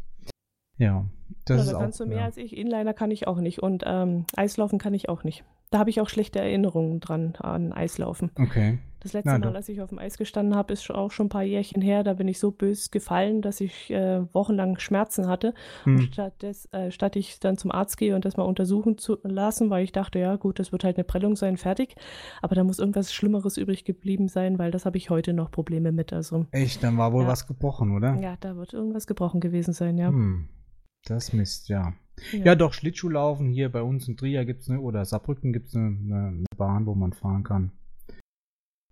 Ja, 0.80 1.04
das 1.44 1.58
ja, 1.58 1.62
ist 1.62 1.72
da 1.72 1.78
kannst 1.78 2.00
auch, 2.00 2.04
du 2.04 2.08
mehr 2.08 2.20
ja. 2.20 2.24
als 2.24 2.36
ich. 2.36 2.56
Inliner 2.56 2.94
kann 2.94 3.10
ich 3.10 3.28
auch 3.28 3.38
nicht 3.38 3.62
und 3.62 3.84
ähm, 3.86 4.24
Eislaufen 4.34 4.78
kann 4.78 4.94
ich 4.94 5.08
auch 5.08 5.24
nicht. 5.24 5.44
Da 5.70 5.78
habe 5.78 5.90
ich 5.90 6.00
auch 6.00 6.08
schlechte 6.08 6.40
Erinnerungen 6.40 6.98
dran 7.00 7.34
an 7.38 7.72
Eislaufen. 7.72 8.32
Okay. 8.36 8.78
Das 9.02 9.14
letzte 9.14 9.30
Na, 9.30 9.38
Mal, 9.38 9.56
als 9.56 9.68
ich 9.68 9.80
auf 9.80 9.88
dem 9.88 9.98
Eis 9.98 10.18
gestanden 10.18 10.54
habe, 10.54 10.72
ist 10.74 10.90
auch 10.90 11.10
schon 11.10 11.26
ein 11.26 11.30
paar 11.30 11.42
Jährchen 11.42 11.80
her. 11.80 12.02
Da 12.02 12.14
bin 12.14 12.28
ich 12.28 12.38
so 12.38 12.50
bös 12.50 12.90
gefallen, 12.90 13.40
dass 13.40 13.60
ich 13.60 13.90
äh, 13.90 14.22
wochenlang 14.34 14.78
Schmerzen 14.78 15.26
hatte. 15.26 15.54
Hm. 15.84 15.96
Und 15.96 16.02
statt, 16.12 16.42
des, 16.42 16.66
äh, 16.72 16.90
statt 16.90 17.16
ich 17.16 17.40
dann 17.40 17.56
zum 17.56 17.70
Arzt 17.70 17.96
gehe 17.96 18.14
und 18.14 18.24
das 18.26 18.36
mal 18.36 18.44
untersuchen 18.44 18.98
zu 18.98 19.18
lassen, 19.22 19.70
weil 19.70 19.84
ich 19.84 19.92
dachte, 19.92 20.18
ja 20.18 20.36
gut, 20.36 20.58
das 20.58 20.72
wird 20.72 20.84
halt 20.84 20.96
eine 20.96 21.04
Prellung 21.04 21.36
sein, 21.36 21.56
fertig. 21.56 21.94
Aber 22.42 22.54
da 22.54 22.64
muss 22.64 22.78
irgendwas 22.78 23.12
Schlimmeres 23.14 23.56
übrig 23.56 23.84
geblieben 23.84 24.28
sein, 24.28 24.58
weil 24.58 24.70
das 24.70 24.84
habe 24.84 24.98
ich 24.98 25.08
heute 25.08 25.32
noch 25.32 25.50
Probleme 25.50 25.92
mit. 25.92 26.12
Also, 26.12 26.46
Echt? 26.50 26.82
Dann 26.82 26.98
war 26.98 27.12
wohl 27.12 27.22
ja. 27.22 27.28
was 27.28 27.46
gebrochen, 27.46 27.96
oder? 27.96 28.16
Ja, 28.20 28.36
da 28.40 28.56
wird 28.56 28.74
irgendwas 28.74 29.06
gebrochen 29.06 29.40
gewesen 29.40 29.72
sein, 29.72 29.96
ja. 29.96 30.08
Hm. 30.08 30.48
Das 31.04 31.32
Mist, 31.32 31.68
ja. 31.68 31.94
ja. 32.32 32.44
Ja, 32.44 32.54
doch, 32.54 32.72
Schlittschuhlaufen 32.72 33.50
hier 33.50 33.70
bei 33.70 33.82
uns 33.82 34.06
in 34.08 34.16
Trier 34.16 34.44
gibt 34.44 34.62
es 34.62 34.70
eine, 34.70 34.80
oder 34.80 35.04
Saarbrücken 35.04 35.52
gibt 35.52 35.68
es 35.68 35.74
eine, 35.74 35.86
eine, 35.86 36.44
Bahn, 36.56 36.86
wo 36.86 36.94
man 36.94 37.12
fahren 37.12 37.42
kann. 37.42 37.72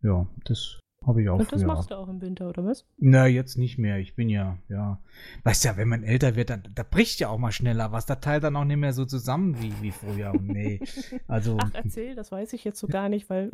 Ja, 0.03 0.27
das 0.45 0.79
habe 1.07 1.23
ich 1.23 1.29
auch. 1.29 1.39
Und 1.39 1.53
das 1.53 1.65
machst 1.65 1.91
du 1.91 1.95
auch 1.95 2.09
im 2.09 2.21
Winter, 2.21 2.49
oder 2.49 2.65
was? 2.65 2.85
Na, 2.99 3.27
jetzt 3.27 3.57
nicht 3.57 3.79
mehr. 3.79 3.99
Ich 3.99 4.15
bin 4.15 4.29
ja, 4.29 4.59
ja. 4.69 5.01
Weißt 5.45 5.65
ja, 5.65 5.77
wenn 5.77 5.89
man 5.89 6.03
älter 6.03 6.37
wird, 6.37 6.51
dann 6.51 6.63
da 6.75 6.83
bricht 6.83 7.21
ja 7.21 7.29
auch 7.29 7.39
mal 7.39 7.53
schneller 7.53 7.93
was. 7.93 8.05
Da 8.07 8.17
teilt 8.17 8.45
dann 8.45 8.57
auch 8.57 8.65
nicht 8.65 8.77
mehr 8.77 8.93
so 8.93 9.05
zusammen 9.05 9.57
wie, 9.63 9.73
wie 9.81 9.91
früher. 9.91 10.33
Nee. 10.41 10.81
Also. 11.27 11.59
Ach, 11.61 11.71
erzähl, 11.75 12.15
das 12.15 12.33
weiß 12.33 12.53
ich 12.55 12.65
jetzt 12.65 12.79
so 12.79 12.87
gar 12.87 13.09
nicht, 13.09 13.29
weil. 13.29 13.51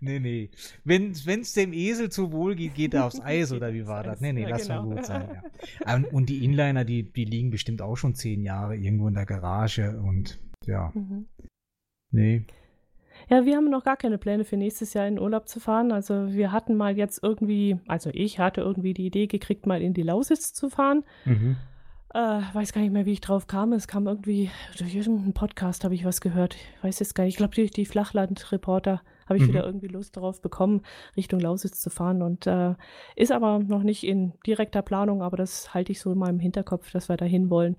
nee, 0.00 0.18
nee. 0.18 0.50
Wenn 0.84 1.10
es 1.12 1.52
dem 1.52 1.72
Esel 1.72 2.10
zu 2.10 2.32
wohl 2.32 2.54
geht, 2.54 2.74
geht 2.74 2.94
er 2.94 3.06
aufs 3.06 3.20
Eis, 3.20 3.52
oder 3.52 3.72
wie 3.74 3.86
war 3.86 4.02
das? 4.02 4.20
Nee, 4.20 4.32
nee, 4.32 4.42
ja, 4.42 4.48
lass 4.48 4.62
genau. 4.66 4.82
mal 4.82 4.94
gut 4.96 5.06
sein. 5.06 5.28
Ja. 5.86 6.02
Und 6.10 6.28
die 6.28 6.44
Inliner, 6.44 6.84
die, 6.84 7.02
die 7.02 7.24
liegen 7.24 7.50
bestimmt 7.50 7.82
auch 7.82 7.96
schon 7.96 8.14
zehn 8.14 8.42
Jahre 8.42 8.76
irgendwo 8.76 9.08
in 9.08 9.14
der 9.14 9.26
Garage 9.26 10.00
und 10.00 10.38
ja. 10.64 10.90
Mhm. 10.94 11.26
Nee. 12.10 12.46
Ja, 13.28 13.44
wir 13.44 13.56
haben 13.56 13.70
noch 13.70 13.84
gar 13.84 13.96
keine 13.96 14.18
Pläne 14.18 14.44
für 14.44 14.56
nächstes 14.56 14.94
Jahr 14.94 15.06
in 15.06 15.18
Urlaub 15.18 15.48
zu 15.48 15.60
fahren. 15.60 15.92
Also 15.92 16.32
wir 16.32 16.52
hatten 16.52 16.76
mal 16.76 16.96
jetzt 16.96 17.22
irgendwie, 17.22 17.78
also 17.88 18.10
ich 18.12 18.38
hatte 18.38 18.60
irgendwie 18.60 18.94
die 18.94 19.06
Idee 19.06 19.26
gekriegt, 19.26 19.66
mal 19.66 19.82
in 19.82 19.94
die 19.94 20.02
Lausitz 20.02 20.52
zu 20.52 20.68
fahren. 20.68 21.04
Mhm. 21.24 21.56
Äh, 22.12 22.42
weiß 22.52 22.72
gar 22.72 22.80
nicht 22.80 22.92
mehr, 22.92 23.06
wie 23.06 23.12
ich 23.12 23.20
drauf 23.20 23.48
kam. 23.48 23.72
Es 23.72 23.88
kam 23.88 24.06
irgendwie 24.06 24.50
durch 24.78 24.94
irgendeinen 24.94 25.32
Podcast, 25.32 25.82
habe 25.82 25.94
ich 25.94 26.04
was 26.04 26.20
gehört. 26.20 26.54
Ich 26.54 26.84
weiß 26.84 27.00
jetzt 27.00 27.14
gar 27.14 27.24
nicht. 27.24 27.34
Ich 27.34 27.38
glaube, 27.38 27.54
durch 27.54 27.72
die 27.72 27.86
Flachlandreporter 27.86 29.02
habe 29.26 29.36
ich 29.36 29.44
mhm. 29.44 29.48
wieder 29.48 29.64
irgendwie 29.64 29.88
Lust 29.88 30.16
darauf 30.16 30.40
bekommen, 30.40 30.82
Richtung 31.16 31.40
Lausitz 31.40 31.80
zu 31.80 31.90
fahren. 31.90 32.22
Und 32.22 32.46
äh, 32.46 32.74
ist 33.16 33.32
aber 33.32 33.58
noch 33.58 33.82
nicht 33.82 34.04
in 34.04 34.34
direkter 34.46 34.82
Planung, 34.82 35.22
aber 35.22 35.36
das 35.36 35.74
halte 35.74 35.90
ich 35.90 36.00
so 36.00 36.12
in 36.12 36.18
meinem 36.18 36.38
Hinterkopf, 36.38 36.92
dass 36.92 37.08
wir 37.08 37.16
da 37.16 37.24
hin 37.24 37.50
wollen. 37.50 37.76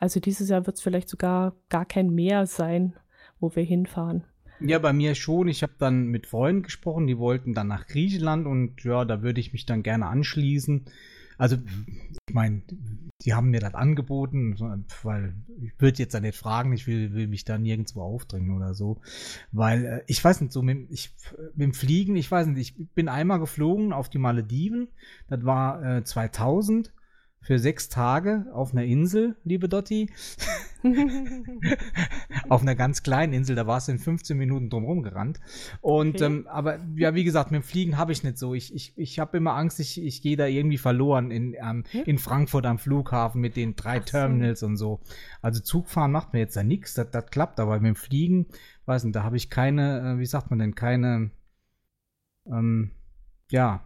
Also 0.00 0.20
dieses 0.20 0.48
Jahr 0.48 0.66
wird 0.66 0.76
es 0.76 0.82
vielleicht 0.82 1.08
sogar 1.08 1.54
gar 1.68 1.84
kein 1.84 2.10
Meer 2.10 2.46
sein, 2.46 2.94
wo 3.40 3.54
wir 3.54 3.64
hinfahren. 3.64 4.24
Ja, 4.60 4.78
bei 4.78 4.92
mir 4.92 5.14
schon. 5.14 5.48
Ich 5.48 5.62
habe 5.62 5.74
dann 5.78 6.08
mit 6.08 6.26
Freunden 6.26 6.62
gesprochen, 6.62 7.06
die 7.06 7.18
wollten 7.18 7.54
dann 7.54 7.68
nach 7.68 7.86
Griechenland 7.86 8.46
und 8.46 8.82
ja, 8.82 9.04
da 9.04 9.22
würde 9.22 9.40
ich 9.40 9.52
mich 9.52 9.66
dann 9.66 9.82
gerne 9.82 10.06
anschließen. 10.06 10.86
Also, 11.36 11.56
ich 12.28 12.34
meine, 12.34 12.62
die 13.24 13.34
haben 13.34 13.50
mir 13.50 13.60
das 13.60 13.74
angeboten, 13.74 14.56
weil 15.04 15.34
ich 15.60 15.72
würde 15.78 15.98
jetzt 15.98 16.14
da 16.14 16.20
nicht 16.20 16.36
fragen, 16.36 16.72
ich 16.72 16.88
will, 16.88 17.12
will 17.12 17.28
mich 17.28 17.44
da 17.44 17.58
nirgendwo 17.58 18.02
aufdrängen 18.02 18.56
oder 18.56 18.74
so. 18.74 19.00
Weil, 19.52 19.84
äh, 19.84 20.02
ich 20.06 20.22
weiß 20.22 20.40
nicht, 20.40 20.52
so 20.52 20.62
mit, 20.62 20.90
ich, 20.90 21.14
mit 21.54 21.62
dem 21.62 21.74
Fliegen, 21.74 22.16
ich 22.16 22.30
weiß 22.30 22.48
nicht, 22.48 22.78
ich 22.78 22.88
bin 22.90 23.08
einmal 23.08 23.38
geflogen 23.38 23.92
auf 23.92 24.08
die 24.08 24.18
Malediven, 24.18 24.88
das 25.28 25.44
war 25.44 25.98
äh, 25.98 26.04
2000 26.04 26.92
für 27.40 27.58
sechs 27.60 27.88
Tage 27.88 28.46
auf 28.52 28.72
einer 28.72 28.84
Insel, 28.84 29.36
liebe 29.44 29.68
Dotti. 29.68 30.10
auf 32.48 32.62
einer 32.62 32.74
ganz 32.74 33.02
kleinen 33.02 33.32
Insel, 33.32 33.56
da 33.56 33.66
war 33.66 33.78
es 33.78 33.88
in 33.88 33.98
15 33.98 34.36
Minuten 34.36 34.70
drumherum 34.70 35.02
gerannt. 35.02 35.40
Und 35.80 36.16
okay. 36.16 36.24
ähm, 36.24 36.46
aber 36.48 36.80
ja, 36.96 37.14
wie 37.14 37.24
gesagt, 37.24 37.50
mit 37.50 37.62
dem 37.62 37.64
Fliegen 37.64 37.98
habe 37.98 38.12
ich 38.12 38.22
nicht 38.22 38.38
so. 38.38 38.54
Ich, 38.54 38.74
ich, 38.74 38.92
ich 38.96 39.18
habe 39.18 39.36
immer 39.36 39.54
Angst, 39.54 39.80
ich, 39.80 40.02
ich 40.02 40.22
gehe 40.22 40.36
da 40.36 40.46
irgendwie 40.46 40.78
verloren 40.78 41.30
in, 41.30 41.54
ähm, 41.54 41.84
hm? 41.90 42.02
in 42.04 42.18
Frankfurt 42.18 42.66
am 42.66 42.78
Flughafen 42.78 43.40
mit 43.40 43.56
den 43.56 43.76
drei 43.76 44.00
Ach 44.00 44.04
Terminals 44.04 44.60
so. 44.60 44.66
und 44.66 44.76
so. 44.76 45.00
Also 45.42 45.60
Zugfahren 45.60 46.12
macht 46.12 46.32
mir 46.32 46.40
jetzt 46.40 46.56
da 46.56 46.62
nichts, 46.62 46.94
das, 46.94 47.10
das 47.10 47.26
klappt, 47.26 47.60
aber 47.60 47.80
mit 47.80 47.88
dem 47.88 47.96
Fliegen, 47.96 48.46
weiß 48.86 49.04
nicht, 49.04 49.16
da 49.16 49.22
habe 49.22 49.36
ich 49.36 49.50
keine, 49.50 50.14
äh, 50.14 50.18
wie 50.18 50.26
sagt 50.26 50.50
man 50.50 50.58
denn, 50.58 50.74
keine, 50.74 51.30
ähm, 52.46 52.92
ja, 53.50 53.84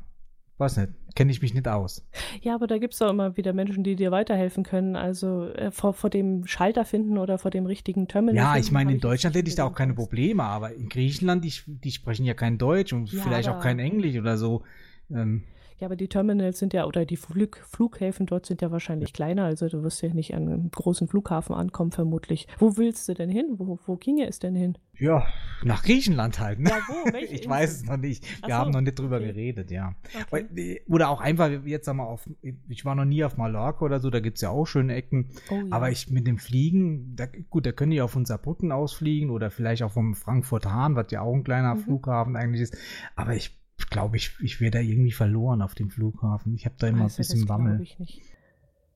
weiß 0.62 0.78
nicht, 0.78 0.92
kenne 1.14 1.30
ich 1.30 1.42
mich 1.42 1.52
nicht 1.52 1.68
aus. 1.68 2.06
Ja, 2.40 2.54
aber 2.54 2.66
da 2.66 2.78
gibt 2.78 2.94
es 2.94 2.98
doch 2.98 3.10
immer 3.10 3.36
wieder 3.36 3.52
Menschen, 3.52 3.84
die 3.84 3.96
dir 3.96 4.10
weiterhelfen 4.10 4.62
können. 4.62 4.96
Also 4.96 5.48
äh, 5.48 5.70
vor, 5.70 5.92
vor 5.92 6.08
dem 6.08 6.46
Schalter 6.46 6.84
finden 6.84 7.18
oder 7.18 7.38
vor 7.38 7.50
dem 7.50 7.66
richtigen 7.66 8.08
Terminal. 8.08 8.36
Ja, 8.36 8.56
ich 8.56 8.72
meine, 8.72 8.92
in 8.92 9.00
Deutschland 9.00 9.36
hätte 9.36 9.48
ich 9.48 9.56
da 9.56 9.64
auch 9.64 9.74
keine 9.74 9.94
Probleme, 9.94 10.42
aber 10.44 10.72
in 10.72 10.88
Griechenland, 10.88 11.44
die, 11.44 11.52
die 11.66 11.90
sprechen 11.90 12.24
ja 12.24 12.34
kein 12.34 12.58
Deutsch 12.58 12.92
und 12.92 13.12
ja, 13.12 13.22
vielleicht 13.22 13.48
auch 13.48 13.60
kein 13.60 13.78
Englisch 13.78 14.16
oder 14.16 14.38
so. 14.38 14.62
Ähm, 15.10 15.42
ja, 15.82 15.86
aber 15.86 15.96
die 15.96 16.06
Terminals 16.06 16.60
sind 16.60 16.74
ja, 16.74 16.84
oder 16.84 17.04
die 17.04 17.16
Flug, 17.16 17.56
Flughäfen 17.68 18.26
dort 18.26 18.46
sind 18.46 18.62
ja 18.62 18.70
wahrscheinlich 18.70 19.12
kleiner, 19.12 19.46
also 19.46 19.68
du 19.68 19.82
wirst 19.82 20.00
ja 20.00 20.14
nicht 20.14 20.32
an 20.32 20.46
einem 20.46 20.70
großen 20.70 21.08
Flughafen 21.08 21.56
ankommen, 21.56 21.90
vermutlich. 21.90 22.46
Wo 22.58 22.76
willst 22.76 23.08
du 23.08 23.14
denn 23.14 23.28
hin? 23.28 23.54
Wo, 23.56 23.80
wo 23.84 23.96
ginge 23.96 24.28
es 24.28 24.38
denn 24.38 24.54
hin? 24.54 24.78
Ja, 24.96 25.26
nach 25.64 25.82
Griechenland 25.82 26.38
halt. 26.38 26.60
Ne? 26.60 26.70
Ja, 26.70 26.76
wo? 26.86 27.12
Welche 27.12 27.34
ich 27.34 27.48
weiß 27.48 27.72
es 27.72 27.84
noch 27.84 27.96
nicht. 27.96 28.24
Wir 28.46 28.54
so, 28.54 28.60
haben 28.60 28.70
noch 28.70 28.80
nicht 28.80 28.96
drüber 28.96 29.16
okay. 29.16 29.26
geredet, 29.26 29.72
ja. 29.72 29.96
Okay. 30.30 30.82
Oder 30.86 31.08
auch 31.08 31.20
einfach, 31.20 31.50
jetzt 31.64 31.86
sag 31.86 31.96
mal, 31.96 32.04
auf, 32.04 32.30
ich 32.68 32.84
war 32.84 32.94
noch 32.94 33.04
nie 33.04 33.24
auf 33.24 33.36
Mallorca 33.36 33.84
oder 33.84 33.98
so, 33.98 34.08
da 34.08 34.20
gibt 34.20 34.36
es 34.36 34.42
ja 34.42 34.50
auch 34.50 34.66
schöne 34.66 34.94
Ecken. 34.94 35.30
Oh, 35.50 35.54
ja. 35.54 35.64
Aber 35.70 35.90
ich 35.90 36.10
mit 36.10 36.28
dem 36.28 36.38
Fliegen, 36.38 37.16
da, 37.16 37.26
gut, 37.26 37.66
da 37.66 37.72
können 37.72 37.90
die 37.90 38.02
auf 38.02 38.14
unser 38.14 38.38
Brücken 38.38 38.70
ausfliegen 38.70 39.30
oder 39.30 39.50
vielleicht 39.50 39.82
auch 39.82 39.90
vom 39.90 40.14
Frankfurt-Hahn, 40.14 40.94
was 40.94 41.10
ja 41.10 41.22
auch 41.22 41.34
ein 41.34 41.42
kleiner 41.42 41.74
mhm. 41.74 41.80
Flughafen 41.80 42.36
eigentlich 42.36 42.62
ist. 42.62 42.76
Aber 43.16 43.34
ich 43.34 43.61
glaube, 43.88 44.16
ich, 44.16 44.32
ich 44.40 44.60
wäre 44.60 44.70
da 44.70 44.80
irgendwie 44.80 45.12
verloren 45.12 45.62
auf 45.62 45.74
dem 45.74 45.90
Flughafen. 45.90 46.54
Ich 46.54 46.64
habe 46.64 46.76
da 46.78 46.88
immer 46.88 47.04
also, 47.04 47.14
ein 47.14 47.16
bisschen 47.16 47.48
Wammel. 47.48 47.80
Ich 47.80 47.98
nicht. 47.98 48.22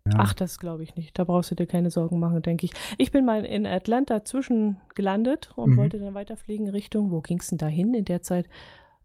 Ja. 0.07 0.19
Ach, 0.19 0.35
das 0.35 0.59
glaube 0.59 0.83
ich 0.83 0.95
nicht. 0.95 1.19
Da 1.19 1.25
brauchst 1.25 1.51
du 1.51 1.55
dir 1.55 1.67
keine 1.67 1.91
Sorgen 1.91 2.21
machen, 2.21 2.41
denke 2.43 2.67
ich. 2.67 2.73
Ich 2.97 3.11
bin 3.11 3.25
mal 3.25 3.45
in 3.45 3.67
Atlanta 3.67 4.25
zwischen 4.25 4.77
gelandet 4.95 5.51
und 5.57 5.71
mhm. 5.71 5.77
wollte 5.79 5.99
dann 5.99 6.15
weiterfliegen 6.15 6.69
Richtung, 6.69 7.11
wo 7.11 7.21
ging 7.21 7.41
es 7.41 7.49
denn 7.49 7.59
da 7.59 7.67
hin 7.67 7.93
in 7.93 8.05
der 8.05 8.23
Zeit? 8.23 8.49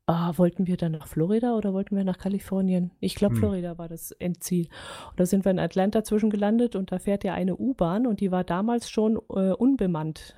Ah, 0.05 0.33
wollten 0.37 0.67
wir 0.67 0.77
dann 0.77 0.91
nach 0.91 1.07
Florida 1.07 1.55
oder 1.55 1.73
wollten 1.73 1.95
wir 1.95 2.03
nach 2.03 2.17
Kalifornien? 2.17 2.91
Ich 2.99 3.15
glaube, 3.15 3.35
mhm. 3.35 3.39
Florida 3.39 3.77
war 3.77 3.87
das 3.87 4.11
Endziel. 4.11 4.67
Und 5.09 5.19
da 5.19 5.25
sind 5.25 5.45
wir 5.45 5.51
in 5.51 5.59
Atlanta 5.59 6.03
zwischen 6.03 6.29
gelandet 6.29 6.75
und 6.75 6.91
da 6.91 6.99
fährt 6.99 7.23
ja 7.23 7.33
eine 7.33 7.55
U-Bahn 7.55 8.05
und 8.05 8.19
die 8.19 8.31
war 8.31 8.43
damals 8.43 8.89
schon 8.89 9.17
äh, 9.29 9.51
unbemannt. 9.51 10.35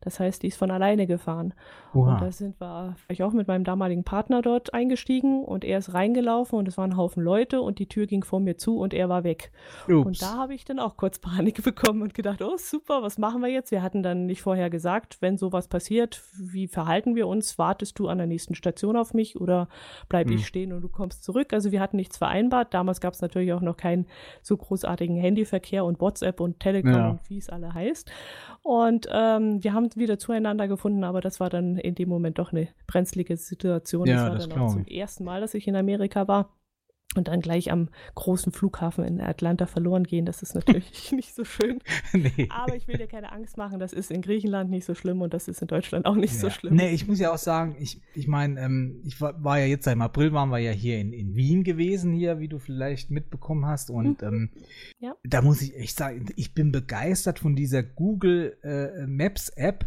Das 0.00 0.20
heißt, 0.20 0.42
die 0.42 0.48
ist 0.48 0.56
von 0.56 0.70
alleine 0.70 1.06
gefahren. 1.06 1.54
Oha. 1.94 2.14
Und 2.14 2.20
da 2.20 2.30
sind 2.30 2.60
wir, 2.60 2.94
ich 3.08 3.22
auch 3.22 3.32
mit 3.32 3.48
meinem 3.48 3.64
damaligen 3.64 4.04
Partner 4.04 4.42
dort 4.42 4.74
eingestiegen 4.74 5.44
und 5.44 5.64
er 5.64 5.78
ist 5.78 5.94
reingelaufen 5.94 6.58
und 6.58 6.68
es 6.68 6.76
waren 6.76 6.92
ein 6.92 6.96
Haufen 6.96 7.22
Leute 7.22 7.60
und 7.60 7.78
die 7.78 7.88
Tür 7.88 8.06
ging 8.06 8.22
vor 8.22 8.40
mir 8.40 8.56
zu 8.56 8.78
und 8.78 8.94
er 8.94 9.08
war 9.08 9.24
weg. 9.24 9.50
Ups. 9.88 10.06
Und 10.06 10.22
da 10.22 10.36
habe 10.36 10.54
ich 10.54 10.64
dann 10.64 10.78
auch 10.78 10.96
kurz 10.96 11.18
Panik 11.26 11.62
bekommen 11.62 12.02
und 12.02 12.14
gedacht, 12.14 12.42
oh 12.42 12.56
super, 12.56 13.02
was 13.02 13.18
machen 13.18 13.42
wir 13.42 13.48
jetzt? 13.48 13.70
Wir 13.70 13.82
hatten 13.82 14.02
dann 14.02 14.26
nicht 14.26 14.42
vorher 14.42 14.70
gesagt, 14.70 15.18
wenn 15.20 15.38
sowas 15.38 15.68
passiert, 15.68 16.22
wie 16.38 16.68
verhalten 16.68 17.14
wir 17.14 17.26
uns? 17.26 17.58
Wartest 17.58 17.98
du 17.98 18.08
an 18.08 18.18
der 18.18 18.26
nächsten 18.26 18.54
Station 18.54 18.96
auf 18.96 19.14
mich 19.14 19.40
oder 19.40 19.68
bleibe 20.08 20.30
hm. 20.30 20.38
ich 20.38 20.46
stehen 20.46 20.72
und 20.72 20.82
du 20.82 20.88
kommst 20.88 21.24
zurück? 21.24 21.52
Also 21.52 21.72
wir 21.72 21.80
hatten 21.80 21.96
nichts 21.96 22.18
vereinbart. 22.18 22.74
Damals 22.74 23.00
gab 23.00 23.14
es 23.14 23.20
natürlich 23.20 23.52
auch 23.52 23.60
noch 23.60 23.76
keinen 23.76 24.06
so 24.42 24.56
großartigen 24.56 25.16
Handyverkehr 25.16 25.84
und 25.84 26.00
WhatsApp 26.00 26.40
und 26.40 26.60
Telegram 26.60 26.94
ja. 26.94 27.10
und 27.10 27.20
wie 27.28 27.38
es 27.38 27.48
alle 27.48 27.72
heißt. 27.72 28.10
Und 28.62 29.08
ähm, 29.10 29.62
wir 29.62 29.72
haben 29.72 29.95
wieder 29.96 30.18
zueinander 30.18 30.68
gefunden, 30.68 31.04
aber 31.04 31.20
das 31.20 31.40
war 31.40 31.50
dann 31.50 31.76
in 31.76 31.94
dem 31.94 32.08
Moment 32.08 32.38
doch 32.38 32.52
eine 32.52 32.68
brenzlige 32.86 33.36
Situation. 33.36 34.06
Ja, 34.06 34.14
das 34.14 34.22
war 34.24 34.34
das 34.34 34.48
dann 34.48 34.58
auch 34.58 34.72
zum 34.72 34.86
ersten 34.86 35.24
Mal, 35.24 35.40
dass 35.40 35.54
ich 35.54 35.66
in 35.66 35.76
Amerika 35.76 36.28
war. 36.28 36.56
Und 37.16 37.28
dann 37.28 37.40
gleich 37.40 37.70
am 37.70 37.88
großen 38.14 38.52
Flughafen 38.52 39.04
in 39.04 39.20
Atlanta 39.20 39.66
verloren 39.66 40.04
gehen. 40.04 40.26
Das 40.26 40.42
ist 40.42 40.54
natürlich 40.54 41.12
nicht 41.12 41.34
so 41.34 41.44
schön. 41.44 41.80
Nee. 42.12 42.48
Aber 42.50 42.74
ich 42.76 42.88
will 42.88 42.96
dir 42.96 43.06
keine 43.06 43.32
Angst 43.32 43.56
machen. 43.56 43.78
Das 43.78 43.92
ist 43.92 44.10
in 44.10 44.22
Griechenland 44.22 44.70
nicht 44.70 44.84
so 44.84 44.94
schlimm 44.94 45.20
und 45.22 45.34
das 45.34 45.48
ist 45.48 45.60
in 45.62 45.68
Deutschland 45.68 46.06
auch 46.06 46.14
nicht 46.14 46.34
ja. 46.34 46.40
so 46.40 46.50
schlimm. 46.50 46.74
Nee, 46.74 46.90
ich 46.90 47.06
muss 47.06 47.18
ja 47.18 47.32
auch 47.32 47.38
sagen, 47.38 47.76
ich, 47.78 48.00
ich 48.14 48.28
meine, 48.28 48.60
ähm, 48.60 49.00
ich 49.04 49.20
war, 49.20 49.42
war, 49.42 49.58
ja 49.58 49.66
jetzt 49.66 49.84
seit 49.84 49.98
April 49.98 50.32
waren 50.32 50.50
wir 50.50 50.58
ja 50.58 50.72
hier 50.72 50.98
in, 50.98 51.12
in 51.12 51.34
Wien 51.34 51.64
gewesen, 51.64 52.12
hier, 52.12 52.38
wie 52.38 52.48
du 52.48 52.58
vielleicht 52.58 53.10
mitbekommen 53.10 53.66
hast. 53.66 53.90
Und 53.90 54.22
mhm. 54.22 54.28
ähm, 54.28 54.50
ja. 54.98 55.14
da 55.24 55.42
muss 55.42 55.62
ich 55.62 55.76
echt 55.76 55.96
sagen, 55.96 56.26
ich 56.36 56.54
bin 56.54 56.72
begeistert 56.72 57.38
von 57.38 57.56
dieser 57.56 57.82
Google 57.82 58.56
äh, 58.62 59.06
Maps 59.06 59.48
App 59.50 59.86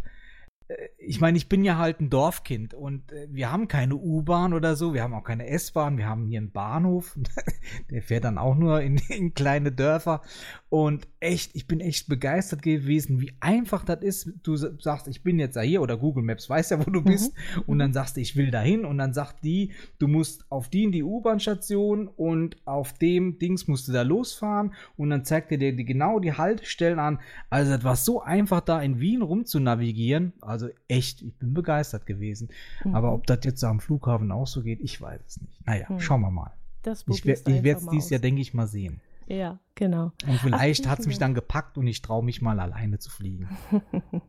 ich 0.98 1.20
meine, 1.20 1.36
ich 1.36 1.48
bin 1.48 1.64
ja 1.64 1.78
halt 1.78 2.00
ein 2.00 2.10
Dorfkind 2.10 2.74
und 2.74 3.12
äh, 3.12 3.26
wir 3.30 3.50
haben 3.50 3.68
keine 3.68 3.96
U-Bahn 3.96 4.52
oder 4.52 4.76
so, 4.76 4.94
wir 4.94 5.02
haben 5.02 5.14
auch 5.14 5.24
keine 5.24 5.46
S-Bahn, 5.48 5.98
wir 5.98 6.06
haben 6.06 6.26
hier 6.26 6.38
einen 6.38 6.52
Bahnhof, 6.52 7.16
der 7.90 8.02
fährt 8.02 8.24
dann 8.24 8.38
auch 8.38 8.54
nur 8.54 8.80
in, 8.80 8.98
in, 9.08 9.34
kleine 9.34 9.72
Dörfer 9.72 10.22
und 10.70 11.08
echt, 11.18 11.54
ich 11.56 11.66
bin 11.66 11.80
echt 11.80 12.08
begeistert 12.08 12.62
gewesen, 12.62 13.20
wie 13.20 13.32
einfach 13.40 13.84
das 13.84 14.02
ist. 14.02 14.30
Du 14.44 14.56
sagst, 14.56 15.08
ich 15.08 15.24
bin 15.24 15.40
jetzt 15.40 15.56
da 15.56 15.62
hier 15.62 15.82
oder 15.82 15.96
Google 15.96 16.22
Maps 16.22 16.48
weiß 16.48 16.70
ja, 16.70 16.86
wo 16.86 16.90
du 16.90 17.02
bist 17.02 17.34
mhm. 17.56 17.62
und 17.66 17.78
dann 17.80 17.92
sagst 17.92 18.16
du, 18.16 18.20
ich 18.20 18.36
will 18.36 18.52
dahin 18.52 18.84
und 18.84 18.96
dann 18.98 19.12
sagt 19.12 19.42
die, 19.42 19.72
du 19.98 20.06
musst 20.06 20.44
auf 20.50 20.68
die 20.68 20.84
in 20.84 20.92
die 20.92 21.02
U-Bahn-Station 21.02 22.06
und 22.06 22.56
auf 22.66 22.92
dem 22.92 23.38
Dings 23.40 23.66
musst 23.66 23.88
du 23.88 23.92
da 23.92 24.02
losfahren 24.02 24.72
und 24.96 25.10
dann 25.10 25.24
zeigt 25.24 25.50
er 25.50 25.58
dir 25.58 25.74
die, 25.74 25.84
genau 25.84 26.20
die 26.20 26.34
Haltestellen 26.34 27.00
an. 27.00 27.18
Also 27.50 27.72
das 27.72 27.82
war 27.82 27.96
so 27.96 28.22
einfach 28.22 28.60
da 28.60 28.80
in 28.80 29.00
Wien 29.00 29.22
rumzunavigieren, 29.22 30.32
also 30.40 30.60
also 30.60 30.74
echt, 30.88 31.22
ich 31.22 31.34
bin 31.36 31.54
begeistert 31.54 32.06
gewesen. 32.06 32.50
Mhm. 32.84 32.94
Aber 32.94 33.12
ob 33.12 33.26
das 33.26 33.40
jetzt 33.44 33.64
am 33.64 33.80
Flughafen 33.80 34.30
auch 34.30 34.46
so 34.46 34.62
geht, 34.62 34.80
ich 34.80 35.00
weiß 35.00 35.20
es 35.26 35.40
nicht. 35.40 35.66
Naja, 35.66 35.86
mhm. 35.88 36.00
schauen 36.00 36.20
wir 36.20 36.30
mal. 36.30 36.52
Das 36.82 37.04
ich 37.08 37.24
werde 37.26 37.70
es 37.70 37.86
dieses 37.88 38.10
Jahr, 38.10 38.20
denke 38.20 38.40
ich, 38.40 38.54
mal 38.54 38.66
sehen. 38.66 39.00
Ja, 39.30 39.60
genau. 39.76 40.10
Und 40.26 40.38
vielleicht 40.40 40.88
hat 40.88 40.98
es 40.98 41.06
mich 41.06 41.18
dann 41.18 41.34
gepackt 41.34 41.78
und 41.78 41.86
ich 41.86 42.02
traue 42.02 42.24
mich 42.24 42.42
mal 42.42 42.58
alleine 42.58 42.98
zu 42.98 43.10
fliegen. 43.10 43.48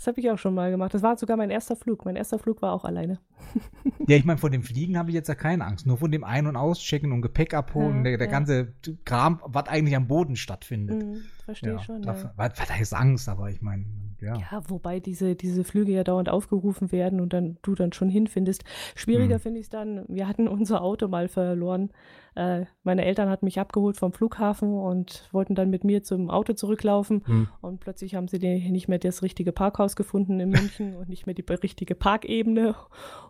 Das 0.00 0.06
habe 0.06 0.18
ich 0.18 0.30
auch 0.30 0.38
schon 0.38 0.54
mal 0.54 0.70
gemacht. 0.70 0.94
Das 0.94 1.02
war 1.02 1.18
sogar 1.18 1.36
mein 1.36 1.50
erster 1.50 1.76
Flug. 1.76 2.06
Mein 2.06 2.16
erster 2.16 2.38
Flug 2.38 2.62
war 2.62 2.72
auch 2.72 2.86
alleine. 2.86 3.18
ja, 4.08 4.16
ich 4.16 4.24
meine, 4.24 4.38
vor 4.38 4.48
dem 4.48 4.62
Fliegen 4.62 4.96
habe 4.96 5.10
ich 5.10 5.14
jetzt 5.14 5.28
ja 5.28 5.34
keine 5.34 5.66
Angst. 5.66 5.86
Nur 5.86 5.98
von 5.98 6.10
dem 6.10 6.24
Ein- 6.24 6.46
und 6.46 6.56
Auschecken 6.56 7.12
und 7.12 7.20
Gepäck 7.20 7.52
abholen, 7.52 7.98
ja, 7.98 8.04
der, 8.04 8.16
der 8.16 8.26
ja. 8.28 8.32
ganze 8.32 8.72
Kram, 9.04 9.42
was 9.44 9.68
eigentlich 9.68 9.94
am 9.94 10.06
Boden 10.06 10.36
stattfindet. 10.36 11.04
Mhm, 11.04 11.20
verstehe 11.50 11.72
ja, 11.72 11.78
schon. 11.80 12.02
Dafür, 12.02 12.32
ja. 12.38 12.50
Was 12.54 12.70
heißt 12.70 12.94
Angst, 12.94 13.28
aber 13.28 13.50
ich 13.50 13.60
meine, 13.60 13.84
ja. 14.20 14.36
Ja, 14.36 14.62
wobei 14.68 15.00
diese, 15.00 15.34
diese 15.34 15.64
Flüge 15.64 15.92
ja 15.92 16.04
dauernd 16.04 16.28
aufgerufen 16.28 16.92
werden 16.92 17.20
und 17.20 17.32
dann 17.32 17.58
du 17.62 17.74
dann 17.74 17.92
schon 17.92 18.08
hinfindest. 18.08 18.64
Schwieriger 18.94 19.36
mhm. 19.36 19.40
finde 19.40 19.60
ich 19.60 19.66
es 19.66 19.70
dann, 19.70 20.04
wir 20.08 20.28
hatten 20.28 20.46
unser 20.46 20.82
Auto 20.82 21.08
mal 21.08 21.28
verloren. 21.28 21.90
Äh, 22.34 22.66
meine 22.84 23.04
Eltern 23.04 23.28
hatten 23.28 23.46
mich 23.46 23.58
abgeholt 23.58 23.96
vom 23.96 24.12
Flughafen 24.12 24.74
und 24.74 25.28
wollten 25.32 25.54
dann 25.54 25.70
mit 25.70 25.84
mir 25.84 26.02
zum 26.02 26.30
Auto 26.30 26.52
zurücklaufen. 26.52 27.22
Mhm. 27.26 27.48
Und 27.60 27.80
plötzlich 27.80 28.14
haben 28.14 28.28
sie 28.28 28.38
nicht 28.38 28.88
mehr 28.88 28.98
das 28.98 29.22
richtige 29.22 29.52
Parkhaus 29.52 29.96
gefunden 29.96 30.38
in 30.38 30.50
München 30.50 30.94
und 30.96 31.08
nicht 31.08 31.26
mehr 31.26 31.34
die 31.34 31.44
richtige 31.50 31.94
Parkebene. 31.94 32.74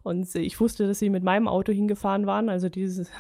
Und 0.03 0.35
ich 0.35 0.61
wusste, 0.61 0.87
dass 0.87 0.99
sie 0.99 1.09
mit 1.09 1.23
meinem 1.23 1.49
Auto 1.49 1.73
hingefahren 1.73 2.27
waren. 2.27 2.49
Also 2.49 2.69
dieses 2.69 3.11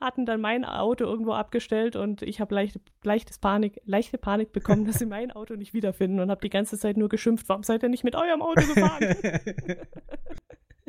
hatten 0.00 0.26
dann 0.26 0.40
mein 0.40 0.64
Auto 0.64 1.04
irgendwo 1.04 1.32
abgestellt 1.32 1.96
und 1.96 2.22
ich 2.22 2.40
habe 2.40 2.54
leichte, 2.54 2.80
leichtes 3.02 3.38
Panik, 3.38 3.80
leichte 3.84 4.18
Panik 4.18 4.52
bekommen, 4.52 4.84
dass 4.84 4.98
sie 4.98 5.06
mein 5.06 5.30
Auto 5.30 5.54
nicht 5.54 5.74
wiederfinden 5.74 6.20
und 6.20 6.30
habe 6.30 6.40
die 6.40 6.50
ganze 6.50 6.78
Zeit 6.78 6.96
nur 6.96 7.08
geschimpft, 7.08 7.48
warum 7.48 7.62
seid 7.62 7.82
ihr 7.82 7.88
nicht 7.88 8.04
mit 8.04 8.14
eurem 8.14 8.42
Auto 8.42 8.62
gefahren? 8.62 9.14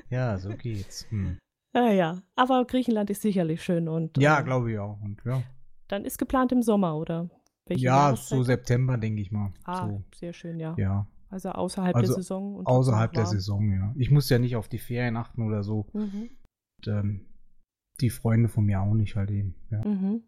ja, 0.10 0.38
so 0.38 0.50
geht's. 0.50 1.06
Hm. 1.10 1.38
Ja, 1.76 1.92
ja, 1.92 2.22
aber 2.36 2.66
Griechenland 2.66 3.10
ist 3.10 3.22
sicherlich 3.22 3.62
schön 3.62 3.90
und. 3.90 4.18
Ja, 4.18 4.40
äh, 4.40 4.44
glaube 4.44 4.72
ich 4.72 4.80
auch. 4.80 5.00
Und, 5.02 5.22
ja. 5.26 5.44
Dann 5.90 6.06
ist 6.06 6.18
geplant 6.18 6.54
im 6.54 6.62
Sommer, 6.62 6.96
oder? 6.96 7.30
Welche 7.68 7.86
ja, 7.86 8.16
so 8.16 8.44
September, 8.44 8.98
denke 8.98 9.22
ich 9.22 9.32
mal. 9.32 9.52
Ah, 9.66 9.88
so. 9.88 10.04
sehr 10.16 10.34
schön, 10.34 10.60
ja. 10.60 10.74
Ja. 10.78 11.08
Also 11.30 11.50
außerhalb 11.50 11.96
also 11.96 12.14
der 12.14 12.16
Saison. 12.22 12.66
außerhalb 12.66 13.12
der 13.12 13.26
Saison, 13.26 13.72
ja. 13.72 13.94
Ich 13.98 14.10
muss 14.10 14.30
ja 14.30 14.40
nicht 14.40 14.56
auf 14.56 14.70
die 14.70 14.78
Ferien 14.78 15.18
achten 15.18 15.42
oder 15.42 15.64
so. 15.64 15.88
Mhm. 15.92 16.30
Und, 16.78 16.88
ähm, 16.88 17.26
die 18.02 18.10
Freunde 18.10 18.50
von 18.50 18.66
mir 18.66 18.82
auch 18.82 18.94
nicht 18.94 19.16
halt 19.16 19.32
eben. 19.32 19.56
Ja. 19.72 19.86
Mhm. 19.86 20.22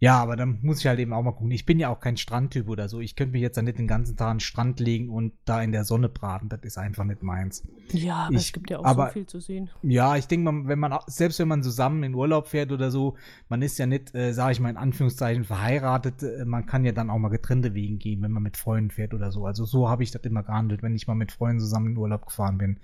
Ja, 0.00 0.20
aber 0.20 0.36
dann 0.36 0.58
muss 0.60 0.80
ich 0.80 0.86
halt 0.86 0.98
eben 0.98 1.14
auch 1.14 1.22
mal 1.22 1.32
gucken. 1.32 1.50
Ich 1.50 1.64
bin 1.64 1.78
ja 1.78 1.88
auch 1.88 1.98
kein 1.98 2.18
Strandtyp 2.18 2.68
oder 2.68 2.90
so. 2.90 3.00
Ich 3.00 3.16
könnte 3.16 3.32
mich 3.32 3.42
jetzt 3.42 3.56
da 3.56 3.62
nicht 3.62 3.78
den 3.78 3.86
ganzen 3.86 4.16
Tag 4.16 4.28
an 4.28 4.36
den 4.36 4.40
Strand 4.40 4.78
legen 4.78 5.08
und 5.08 5.32
da 5.46 5.62
in 5.62 5.72
der 5.72 5.84
Sonne 5.84 6.10
braten. 6.10 6.50
Das 6.50 6.60
ist 6.62 6.76
einfach 6.76 7.04
nicht 7.04 7.22
meins. 7.22 7.66
Ja, 7.90 8.26
aber 8.26 8.34
ich, 8.34 8.42
es 8.42 8.52
gibt 8.52 8.68
ja 8.68 8.80
auch 8.80 8.84
aber, 8.84 9.06
so 9.06 9.12
viel 9.12 9.26
zu 9.26 9.40
sehen. 9.40 9.70
Ja, 9.82 10.16
ich 10.16 10.26
denke 10.26 10.52
mal, 10.52 10.68
wenn 10.68 10.78
man, 10.78 10.98
selbst 11.06 11.38
wenn 11.38 11.48
man 11.48 11.62
zusammen 11.62 12.02
in 12.02 12.14
Urlaub 12.14 12.48
fährt 12.48 12.70
oder 12.70 12.90
so, 12.90 13.16
man 13.48 13.62
ist 13.62 13.78
ja 13.78 13.86
nicht, 13.86 14.14
äh, 14.14 14.32
sage 14.32 14.52
ich 14.52 14.60
mal 14.60 14.68
in 14.68 14.76
Anführungszeichen, 14.76 15.44
verheiratet. 15.44 16.22
Äh, 16.22 16.44
man 16.44 16.66
kann 16.66 16.84
ja 16.84 16.92
dann 16.92 17.08
auch 17.08 17.18
mal 17.18 17.30
getrennte 17.30 17.72
Wegen 17.72 17.98
gehen, 17.98 18.20
wenn 18.20 18.32
man 18.32 18.42
mit 18.42 18.56
Freunden 18.56 18.90
fährt 18.90 19.14
oder 19.14 19.32
so. 19.32 19.46
Also 19.46 19.64
so 19.64 19.88
habe 19.88 20.02
ich 20.02 20.10
das 20.10 20.22
immer 20.24 20.42
gehandelt, 20.42 20.82
wenn 20.82 20.94
ich 20.94 21.06
mal 21.06 21.14
mit 21.14 21.32
Freunden 21.32 21.60
zusammen 21.60 21.92
in 21.92 21.96
Urlaub 21.96 22.26
gefahren 22.26 22.58
bin. 22.58 22.78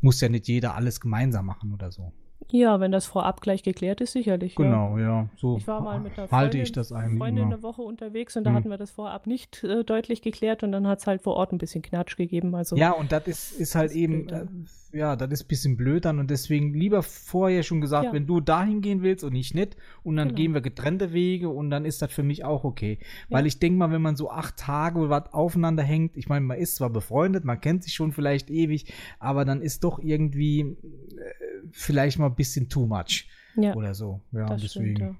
Muss 0.00 0.20
ja 0.22 0.30
nicht 0.30 0.48
jeder 0.48 0.74
alles 0.74 1.00
gemeinsam 1.00 1.46
machen 1.46 1.74
oder 1.74 1.90
so. 1.90 2.12
Ja, 2.50 2.80
wenn 2.80 2.92
das 2.92 3.06
vorab 3.06 3.40
gleich 3.40 3.62
geklärt 3.62 4.00
ist, 4.00 4.12
sicherlich. 4.12 4.54
Genau, 4.54 4.98
ja. 4.98 5.04
ja. 5.04 5.28
So 5.36 5.56
ich 5.56 5.66
war 5.66 5.80
mal 5.80 6.00
mit 6.00 6.16
einer 6.18 6.28
Freundin, 6.28 6.62
ich 6.62 6.72
das 6.72 6.88
Freundin 6.88 7.44
eine 7.44 7.62
Woche 7.62 7.82
unterwegs 7.82 8.36
und 8.36 8.44
da 8.44 8.50
hm. 8.50 8.56
hatten 8.56 8.70
wir 8.70 8.78
das 8.78 8.90
vorab 8.90 9.26
nicht 9.26 9.64
äh, 9.64 9.84
deutlich 9.84 10.22
geklärt 10.22 10.62
und 10.62 10.72
dann 10.72 10.86
hat 10.86 11.00
es 11.00 11.06
halt 11.06 11.22
vor 11.22 11.34
Ort 11.34 11.52
ein 11.52 11.58
bisschen 11.58 11.82
Knatsch 11.82 12.16
gegeben. 12.16 12.54
Also, 12.54 12.76
ja, 12.76 12.92
und 12.92 13.12
das 13.12 13.26
ist, 13.26 13.52
ist 13.60 13.74
halt 13.74 13.92
eben, 13.92 14.28
äh, 14.28 14.46
ja, 14.92 15.16
das 15.16 15.30
ist 15.30 15.44
ein 15.44 15.48
bisschen 15.48 15.76
blöd 15.76 16.04
dann 16.04 16.18
und 16.18 16.30
deswegen 16.30 16.74
lieber 16.74 17.02
vorher 17.02 17.62
schon 17.62 17.80
gesagt, 17.80 18.06
ja. 18.06 18.12
wenn 18.12 18.26
du 18.26 18.40
dahin 18.40 18.80
gehen 18.80 19.02
willst 19.02 19.24
und 19.24 19.34
ich 19.34 19.54
nicht 19.54 19.76
und 20.02 20.16
dann 20.16 20.28
genau. 20.28 20.36
gehen 20.36 20.54
wir 20.54 20.60
getrennte 20.60 21.12
Wege 21.12 21.48
und 21.48 21.70
dann 21.70 21.84
ist 21.84 22.02
das 22.02 22.12
für 22.12 22.22
mich 22.22 22.44
auch 22.44 22.64
okay. 22.64 22.98
Ja. 23.28 23.38
Weil 23.38 23.46
ich 23.46 23.58
denke 23.58 23.78
mal, 23.78 23.90
wenn 23.90 24.02
man 24.02 24.16
so 24.16 24.30
acht 24.30 24.56
Tage 24.56 25.08
was 25.08 25.32
aufeinander 25.32 25.82
hängt, 25.82 26.16
ich 26.16 26.28
meine, 26.28 26.44
man 26.44 26.58
ist 26.58 26.76
zwar 26.76 26.90
befreundet, 26.90 27.44
man 27.44 27.60
kennt 27.60 27.82
sich 27.82 27.94
schon 27.94 28.12
vielleicht 28.12 28.50
ewig, 28.50 28.92
aber 29.18 29.44
dann 29.44 29.60
ist 29.60 29.84
doch 29.84 29.98
irgendwie 29.98 30.60
äh, 30.60 31.43
vielleicht 31.72 32.18
mal 32.18 32.26
ein 32.26 32.34
bisschen 32.34 32.68
too 32.68 32.86
much 32.86 33.26
ja. 33.56 33.74
oder 33.74 33.94
so. 33.94 34.20
Ja, 34.32 34.54
deswegen. 34.56 34.96
Stimmt, 34.96 35.18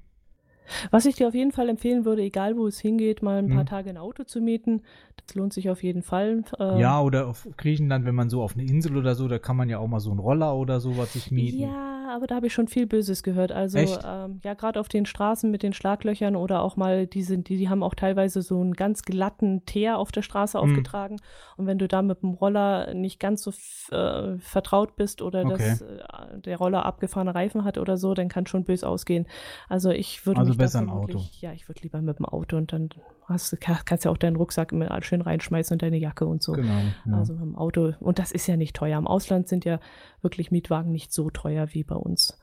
was 0.90 1.06
ich 1.06 1.16
dir 1.16 1.28
auf 1.28 1.34
jeden 1.34 1.52
Fall 1.52 1.68
empfehlen 1.68 2.04
würde, 2.04 2.22
egal 2.22 2.56
wo 2.56 2.66
es 2.66 2.80
hingeht, 2.80 3.22
mal 3.22 3.38
ein 3.38 3.48
paar 3.48 3.60
hm. 3.60 3.66
Tage 3.66 3.90
ein 3.90 3.96
Auto 3.96 4.24
zu 4.24 4.40
mieten. 4.40 4.82
Das 5.16 5.34
lohnt 5.34 5.52
sich 5.52 5.70
auf 5.70 5.82
jeden 5.82 6.02
Fall. 6.02 6.44
Ähm, 6.58 6.78
ja, 6.78 7.00
oder 7.00 7.28
auf 7.28 7.48
Griechenland, 7.56 8.04
wenn 8.04 8.14
man 8.14 8.30
so 8.30 8.42
auf 8.42 8.54
eine 8.54 8.64
Insel 8.64 8.96
oder 8.96 9.14
so, 9.14 9.28
da 9.28 9.38
kann 9.38 9.56
man 9.56 9.68
ja 9.68 9.78
auch 9.78 9.88
mal 9.88 10.00
so 10.00 10.10
einen 10.10 10.20
Roller 10.20 10.54
oder 10.56 10.80
sowas 10.80 11.12
sich 11.12 11.30
mieten. 11.30 11.60
Ja, 11.62 11.93
aber 12.14 12.26
da 12.26 12.36
habe 12.36 12.46
ich 12.46 12.52
schon 12.52 12.68
viel 12.68 12.86
Böses 12.86 13.22
gehört. 13.22 13.52
Also 13.52 13.78
ähm, 13.78 14.40
ja, 14.42 14.54
gerade 14.54 14.80
auf 14.80 14.88
den 14.88 15.06
Straßen 15.06 15.50
mit 15.50 15.62
den 15.62 15.72
Schlaglöchern 15.72 16.36
oder 16.36 16.62
auch 16.62 16.76
mal, 16.76 17.06
die 17.06 17.22
sind, 17.22 17.48
die, 17.48 17.56
die 17.56 17.68
haben 17.68 17.82
auch 17.82 17.94
teilweise 17.94 18.42
so 18.42 18.60
einen 18.60 18.74
ganz 18.74 19.02
glatten 19.02 19.64
Teer 19.66 19.98
auf 19.98 20.12
der 20.12 20.22
Straße 20.22 20.60
hm. 20.60 20.70
aufgetragen. 20.70 21.16
Und 21.56 21.66
wenn 21.66 21.78
du 21.78 21.88
da 21.88 22.02
mit 22.02 22.22
dem 22.22 22.30
Roller 22.30 22.94
nicht 22.94 23.20
ganz 23.20 23.42
so 23.42 23.52
äh, 23.94 24.38
vertraut 24.38 24.96
bist 24.96 25.22
oder 25.22 25.44
okay. 25.44 25.58
dass 25.58 25.82
äh, 25.82 25.98
der 26.36 26.56
Roller 26.56 26.84
abgefahrene 26.86 27.34
Reifen 27.34 27.64
hat 27.64 27.78
oder 27.78 27.96
so, 27.96 28.14
dann 28.14 28.28
kann 28.28 28.46
schon 28.46 28.64
bös 28.64 28.84
ausgehen. 28.84 29.26
Also 29.68 29.90
ich 29.90 30.26
würde 30.26 30.40
also 30.40 30.54
besser 30.54 30.80
ein 30.80 30.90
Auto. 30.90 31.20
Ja, 31.40 31.52
ich 31.52 31.68
würde 31.68 31.82
lieber 31.82 32.00
mit 32.00 32.18
dem 32.18 32.26
Auto 32.26 32.56
und 32.56 32.72
dann 32.72 32.90
hast, 33.28 33.58
kannst 33.60 34.04
ja 34.04 34.10
auch 34.10 34.16
deinen 34.16 34.36
Rucksack 34.36 34.72
immer 34.72 35.02
schön 35.02 35.20
reinschmeißen 35.20 35.74
und 35.74 35.82
deine 35.82 35.96
Jacke 35.96 36.26
und 36.26 36.42
so. 36.42 36.52
Genau. 36.52 36.80
Ja. 37.06 37.16
Also 37.16 37.34
dem 37.34 37.56
Auto. 37.56 37.92
Und 38.00 38.18
das 38.18 38.32
ist 38.32 38.46
ja 38.46 38.56
nicht 38.56 38.76
teuer. 38.76 38.98
Im 38.98 39.06
Ausland 39.06 39.48
sind 39.48 39.64
ja 39.64 39.80
wirklich 40.22 40.50
Mietwagen 40.50 40.92
nicht 40.92 41.12
so 41.12 41.30
teuer 41.30 41.68
wie 41.72 41.84
bei 41.84 41.96
uns. 41.96 42.38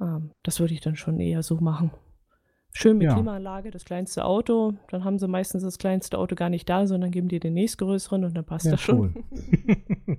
Ähm, 0.00 0.30
das 0.42 0.60
würde 0.60 0.74
ich 0.74 0.80
dann 0.80 0.96
schon 0.96 1.20
eher 1.20 1.42
so 1.42 1.56
machen. 1.56 1.90
Schön 2.72 2.98
mit 2.98 3.06
ja. 3.06 3.14
Klimaanlage, 3.14 3.70
das 3.70 3.84
kleinste 3.84 4.24
Auto. 4.24 4.74
Dann 4.88 5.04
haben 5.04 5.18
sie 5.18 5.26
meistens 5.26 5.62
das 5.64 5.78
kleinste 5.78 6.18
Auto 6.18 6.36
gar 6.36 6.50
nicht 6.50 6.68
da, 6.68 6.86
sondern 6.86 7.10
geben 7.10 7.28
dir 7.28 7.40
den 7.40 7.54
nächstgrößeren 7.54 8.24
und 8.24 8.34
dann 8.34 8.44
passt 8.44 8.66
ja, 8.66 8.72
das 8.72 8.80
schon. 8.80 9.24
Cool. 9.36 10.18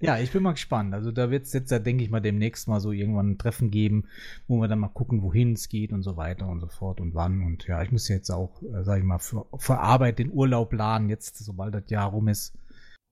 Ja, 0.00 0.18
ich 0.18 0.32
bin 0.32 0.42
mal 0.42 0.52
gespannt. 0.52 0.92
Also 0.92 1.12
da 1.12 1.30
wird 1.30 1.46
es 1.46 1.52
jetzt, 1.52 1.70
da 1.70 1.78
denke 1.78 2.04
ich 2.04 2.10
mal, 2.10 2.20
demnächst 2.20 2.68
mal 2.68 2.80
so 2.80 2.92
irgendwann 2.92 3.30
ein 3.30 3.38
Treffen 3.38 3.70
geben, 3.70 4.04
wo 4.48 4.60
wir 4.60 4.68
dann 4.68 4.80
mal 4.80 4.88
gucken, 4.88 5.22
wohin 5.22 5.52
es 5.52 5.68
geht 5.68 5.92
und 5.92 6.02
so 6.02 6.16
weiter 6.16 6.48
und 6.48 6.60
so 6.60 6.66
fort 6.66 7.00
und 7.00 7.14
wann. 7.14 7.42
Und 7.42 7.66
ja, 7.66 7.82
ich 7.82 7.92
muss 7.92 8.08
jetzt 8.08 8.30
auch, 8.30 8.62
äh, 8.62 8.84
sage 8.84 9.00
ich 9.00 9.06
mal, 9.06 9.18
für, 9.18 9.46
für 9.56 9.78
Arbeit 9.78 10.18
den 10.18 10.32
Urlaub 10.32 10.70
planen, 10.70 11.08
jetzt, 11.08 11.38
sobald 11.38 11.74
das 11.74 11.88
Jahr 11.88 12.10
rum 12.10 12.28
ist. 12.28 12.54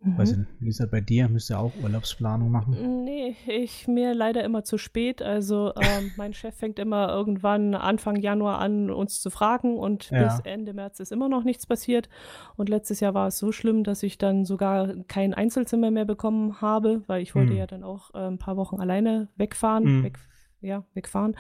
Mhm. 0.05 0.19
Weiß 0.19 0.37
nicht, 0.37 0.51
wie 0.59 0.69
ist 0.69 0.81
das 0.81 0.91
bei 0.91 1.01
dir? 1.01 1.29
Müsst 1.29 1.51
ihr 1.51 1.59
auch 1.59 1.73
Urlaubsplanung 1.83 2.51
machen? 2.51 3.05
Nee, 3.05 3.37
ich 3.47 3.87
mir 3.87 4.15
leider 4.15 4.43
immer 4.43 4.65
zu 4.65 4.77
spät. 4.79 5.23
Also 5.23 5.73
ähm, 5.77 6.11
mein 6.17 6.35
Chef 6.35 6.57
fängt 6.57 6.79
immer 6.79 7.09
irgendwann 7.09 7.75
Anfang 7.75 8.17
Januar 8.17 8.59
an, 8.59 8.91
uns 8.91 9.21
zu 9.21 9.31
fragen 9.31 9.79
und 9.79 10.11
ja. 10.11 10.25
bis 10.25 10.41
Ende 10.41 10.75
März 10.75 10.99
ist 11.01 11.13
immer 11.13 11.29
noch 11.29 11.45
nichts 11.45 11.67
passiert. 11.67 12.09
Und 12.57 12.69
letztes 12.69 13.01
Jahr 13.01 13.15
war 13.15 13.29
es 13.29 13.39
so 13.39 13.53
schlimm, 13.53 13.85
dass 13.85 14.03
ich 14.03 14.19
dann 14.19 14.45
sogar 14.45 14.95
kein 15.07 15.35
Einzelzimmer 15.35 15.91
mehr 15.91 16.05
bekommen 16.05 16.61
habe, 16.61 17.03
weil 17.07 17.23
ich 17.23 17.35
wollte 17.35 17.53
mhm. 17.53 17.59
ja 17.59 17.67
dann 17.67 17.85
auch 17.85 18.13
äh, 18.15 18.27
ein 18.27 18.39
paar 18.39 18.57
Wochen 18.57 18.81
alleine 18.81 19.29
wegfahren, 19.37 19.85
mhm. 19.85 20.05
weg, 20.05 20.19
ja, 20.61 20.85
wegfahren. 20.95 21.37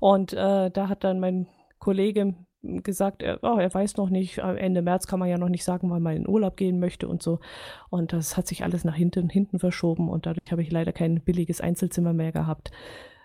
Und 0.00 0.32
äh, 0.32 0.70
da 0.70 0.88
hat 0.88 1.04
dann 1.04 1.20
mein 1.20 1.48
Kollege 1.78 2.34
gesagt, 2.62 3.22
er, 3.22 3.38
oh, 3.42 3.58
er 3.58 3.72
weiß 3.72 3.96
noch 3.96 4.10
nicht, 4.10 4.38
Ende 4.38 4.82
März 4.82 5.06
kann 5.06 5.20
man 5.20 5.28
ja 5.28 5.38
noch 5.38 5.48
nicht 5.48 5.64
sagen, 5.64 5.90
wann 5.90 6.02
man 6.02 6.16
in 6.16 6.28
Urlaub 6.28 6.56
gehen 6.56 6.80
möchte 6.80 7.08
und 7.08 7.22
so. 7.22 7.38
Und 7.90 8.12
das 8.12 8.36
hat 8.36 8.46
sich 8.46 8.64
alles 8.64 8.84
nach 8.84 8.94
hinten, 8.94 9.28
hinten 9.28 9.58
verschoben 9.58 10.08
und 10.08 10.26
dadurch 10.26 10.50
habe 10.50 10.62
ich 10.62 10.72
leider 10.72 10.92
kein 10.92 11.20
billiges 11.20 11.60
Einzelzimmer 11.60 12.12
mehr 12.12 12.32
gehabt. 12.32 12.70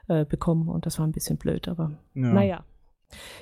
äh, 0.08 0.26
bekommen 0.26 0.67
und 0.67 0.86
das 0.86 1.00
war 1.00 1.08
ein 1.08 1.12
bisschen 1.12 1.38
blöd, 1.38 1.67
aber 1.67 1.91
ja. 2.13 2.34
naja. 2.34 2.65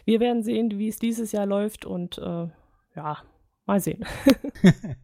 Wir 0.06 0.20
werden 0.20 0.44
sehen, 0.44 0.78
wie 0.78 0.88
es 0.88 1.00
dieses 1.00 1.32
Jahr 1.32 1.46
läuft 1.46 1.86
und 1.86 2.18
äh, 2.18 2.48
ja, 2.96 3.18
mal 3.66 3.80
sehen. 3.80 4.06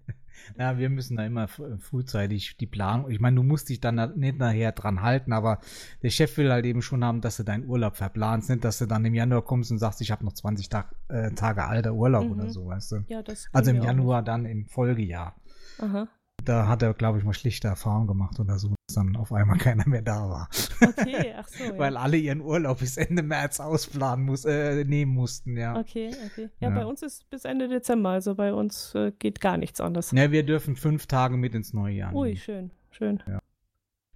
Ja, 0.58 0.78
wir 0.78 0.89
müssen 0.89 1.17
da 1.17 1.26
immer 1.26 1.48
frühzeitig 1.48 2.58
die 2.58 2.67
Planung. 2.67 3.10
Ich 3.12 3.19
meine, 3.19 3.36
du 3.36 3.43
musst 3.43 3.69
dich 3.69 3.80
dann 3.80 4.13
nicht 4.15 4.38
nachher 4.38 4.71
dran 4.71 5.02
halten, 5.02 5.34
aber 5.34 5.60
der 6.02 6.10
Chef 6.10 6.38
will 6.38 6.52
halt 6.52 6.65
eben 6.65 6.82
schon 6.82 7.04
haben, 7.04 7.21
dass 7.21 7.38
du 7.38 7.43
deinen 7.43 7.67
Urlaub 7.67 7.98
verplanst, 7.98 8.50
nicht, 8.50 8.63
dass 8.63 8.80
du 8.80 8.86
dann 8.86 9.06
im 9.06 9.13
Januar 9.13 9.43
kommst 9.43 9.71
und 9.71 9.78
sagst, 9.78 10.02
ich 10.02 10.12
habe 10.12 10.26
noch 10.26 10.34
20 10.34 10.69
Tag, 10.69 10.95
äh, 11.08 11.32
Tage 11.32 11.65
alter 11.65 11.93
Urlaub 11.93 12.26
mhm. 12.26 12.32
oder 12.32 12.50
so, 12.50 12.67
weißt 12.67 12.91
du? 12.91 13.06
Ja, 13.08 13.21
das 13.21 13.48
also 13.52 13.71
im 13.71 13.82
Januar 13.82 14.24
dann 14.24 14.45
im 14.45 14.65
Folgejahr. 14.65 15.36
Aha. 15.80 16.08
Da 16.43 16.67
hat 16.67 16.84
er, 16.84 16.93
glaube 16.93 17.17
ich, 17.17 17.24
mal 17.24 17.34
schlichte 17.34 17.67
Erfahrungen 17.67 18.08
gemacht 18.08 18.39
oder 18.39 18.60
so, 18.60 18.69
dass 18.88 18.95
dann 18.95 19.15
auf 19.15 19.34
einmal 19.34 19.58
keiner 19.58 19.88
mehr 19.88 20.02
da 20.02 20.30
war. 20.30 20.50
Okay, 20.82 21.34
ach 21.38 21.48
so. 21.48 21.63
Ja. 21.63 21.78
Weil 21.78 21.98
alle 21.98 22.17
ihren 22.17 22.41
Urlaub 22.41 22.80
bis 22.80 22.98
Ende 22.98 23.24
März 23.24 23.60
ausplanen 23.60 24.26
muss, 24.26 24.45
äh, 24.45 24.84
nehmen 24.84 25.13
mussten, 25.13 25.58
ja. 25.58 25.76
Okay, 25.78 26.12
okay. 26.26 26.50
Ja, 26.60 26.69
ja, 26.69 26.76
bei 26.76 26.86
uns 26.86 27.02
ist 27.02 27.30
bis 27.30 27.45
Ende 27.45 27.67
Dezember, 27.67 28.10
also 28.10 28.36
bei 28.36 28.54
uns 28.54 28.93
äh, 28.93 29.12
geht 29.17 29.41
gar 29.41 29.58
nichts 29.58 29.82
anderes. 29.82 30.12
Ja, 30.12 30.32
wir 30.32 30.43
dürfen 30.43 30.76
fünf 30.76 31.08
Tage 31.08 31.38
mit 31.38 31.56
ins 31.56 31.74
neue 31.74 31.95
Jahr. 31.95 32.13
Ui, 32.13 32.36
schön, 32.36 32.71
schön. 32.91 33.24
Ja. 33.28 33.39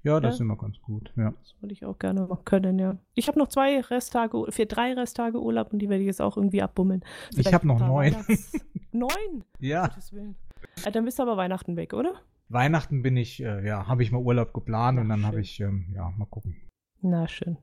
Ja, 0.03 0.19
das 0.19 0.29
ja. 0.29 0.33
ist 0.35 0.39
immer 0.41 0.55
ganz 0.55 0.79
gut. 0.81 1.11
Ja. 1.17 1.31
Das 1.31 1.55
würde 1.59 1.73
ich 1.73 1.85
auch 1.85 1.99
gerne 1.99 2.21
machen 2.21 2.45
können, 2.45 2.79
ja. 2.79 2.97
Ich 3.15 3.27
habe 3.27 3.37
noch 3.37 3.49
zwei 3.49 3.81
Resttage, 3.81 4.45
vier, 4.49 4.65
drei 4.65 4.93
Resttage 4.93 5.41
Urlaub 5.41 5.73
und 5.73 5.79
die 5.79 5.89
werde 5.89 6.01
ich 6.01 6.07
jetzt 6.07 6.21
auch 6.21 6.37
irgendwie 6.37 6.61
abbummeln. 6.61 7.03
Vielleicht 7.31 7.49
ich 7.49 7.53
habe 7.53 7.67
noch 7.67 7.79
neun. 7.79 8.15
neun? 8.91 9.43
Ja. 9.59 9.89
Äh, 10.85 10.91
dann 10.91 11.05
bist 11.05 11.19
du 11.19 11.23
aber 11.23 11.37
Weihnachten 11.37 11.75
weg, 11.75 11.93
oder? 11.93 12.21
Weihnachten 12.49 13.01
bin 13.01 13.15
ich, 13.17 13.41
äh, 13.41 13.65
ja, 13.65 13.87
habe 13.87 14.03
ich 14.03 14.11
mal 14.11 14.21
Urlaub 14.21 14.53
geplant 14.53 14.97
Ach, 14.97 15.03
und 15.03 15.09
dann 15.09 15.25
habe 15.25 15.39
ich, 15.39 15.59
ähm, 15.59 15.93
ja, 15.95 16.09
mal 16.17 16.25
gucken. 16.25 16.55
Na, 17.01 17.27
schön. 17.27 17.57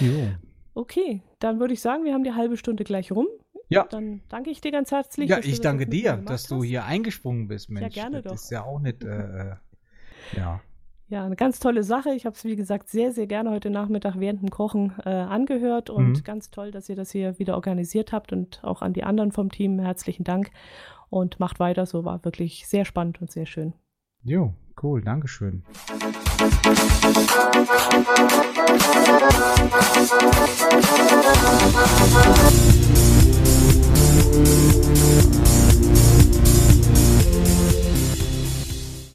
Jo. 0.00 0.32
Okay, 0.74 1.22
dann 1.38 1.60
würde 1.60 1.74
ich 1.74 1.80
sagen, 1.80 2.04
wir 2.04 2.14
haben 2.14 2.24
die 2.24 2.32
halbe 2.32 2.56
Stunde 2.56 2.84
gleich 2.84 3.12
rum. 3.12 3.26
Ja. 3.68 3.86
Dann 3.90 4.22
danke 4.28 4.50
ich 4.50 4.60
dir 4.60 4.72
ganz 4.72 4.90
herzlich. 4.90 5.28
Ja, 5.28 5.38
ich 5.38 5.60
danke 5.60 5.86
dir, 5.86 6.16
dass 6.16 6.44
du 6.44 6.62
hier 6.62 6.84
eingesprungen 6.84 7.48
bist, 7.48 7.68
Mensch. 7.70 7.94
Ja, 7.94 8.02
gerne 8.02 8.22
das 8.22 8.32
doch. 8.32 8.34
ist 8.34 8.50
ja 8.50 8.64
auch 8.64 8.80
nicht, 8.80 9.04
äh, 9.04 9.08
äh, 9.08 9.56
ja. 10.36 10.60
Ja, 11.10 11.24
eine 11.24 11.36
ganz 11.36 11.58
tolle 11.58 11.84
Sache. 11.84 12.10
Ich 12.10 12.26
habe 12.26 12.36
es, 12.36 12.44
wie 12.44 12.54
gesagt, 12.54 12.90
sehr, 12.90 13.12
sehr 13.12 13.26
gerne 13.26 13.50
heute 13.50 13.70
Nachmittag 13.70 14.16
während 14.18 14.42
dem 14.42 14.50
Kochen 14.50 14.92
äh, 15.06 15.08
angehört 15.08 15.88
und 15.88 16.18
mhm. 16.18 16.22
ganz 16.22 16.50
toll, 16.50 16.70
dass 16.70 16.90
ihr 16.90 16.96
das 16.96 17.10
hier 17.10 17.38
wieder 17.38 17.54
organisiert 17.54 18.12
habt 18.12 18.30
und 18.32 18.62
auch 18.62 18.82
an 18.82 18.92
die 18.92 19.04
anderen 19.04 19.32
vom 19.32 19.50
Team 19.50 19.78
herzlichen 19.78 20.24
Dank 20.24 20.50
und 21.08 21.40
macht 21.40 21.60
weiter 21.60 21.86
so. 21.86 22.04
War 22.04 22.22
wirklich 22.26 22.68
sehr 22.68 22.84
spannend 22.84 23.22
und 23.22 23.30
sehr 23.30 23.46
schön. 23.46 23.72
Jo, 24.22 24.52
cool, 24.82 25.00
Dankeschön. 25.00 25.64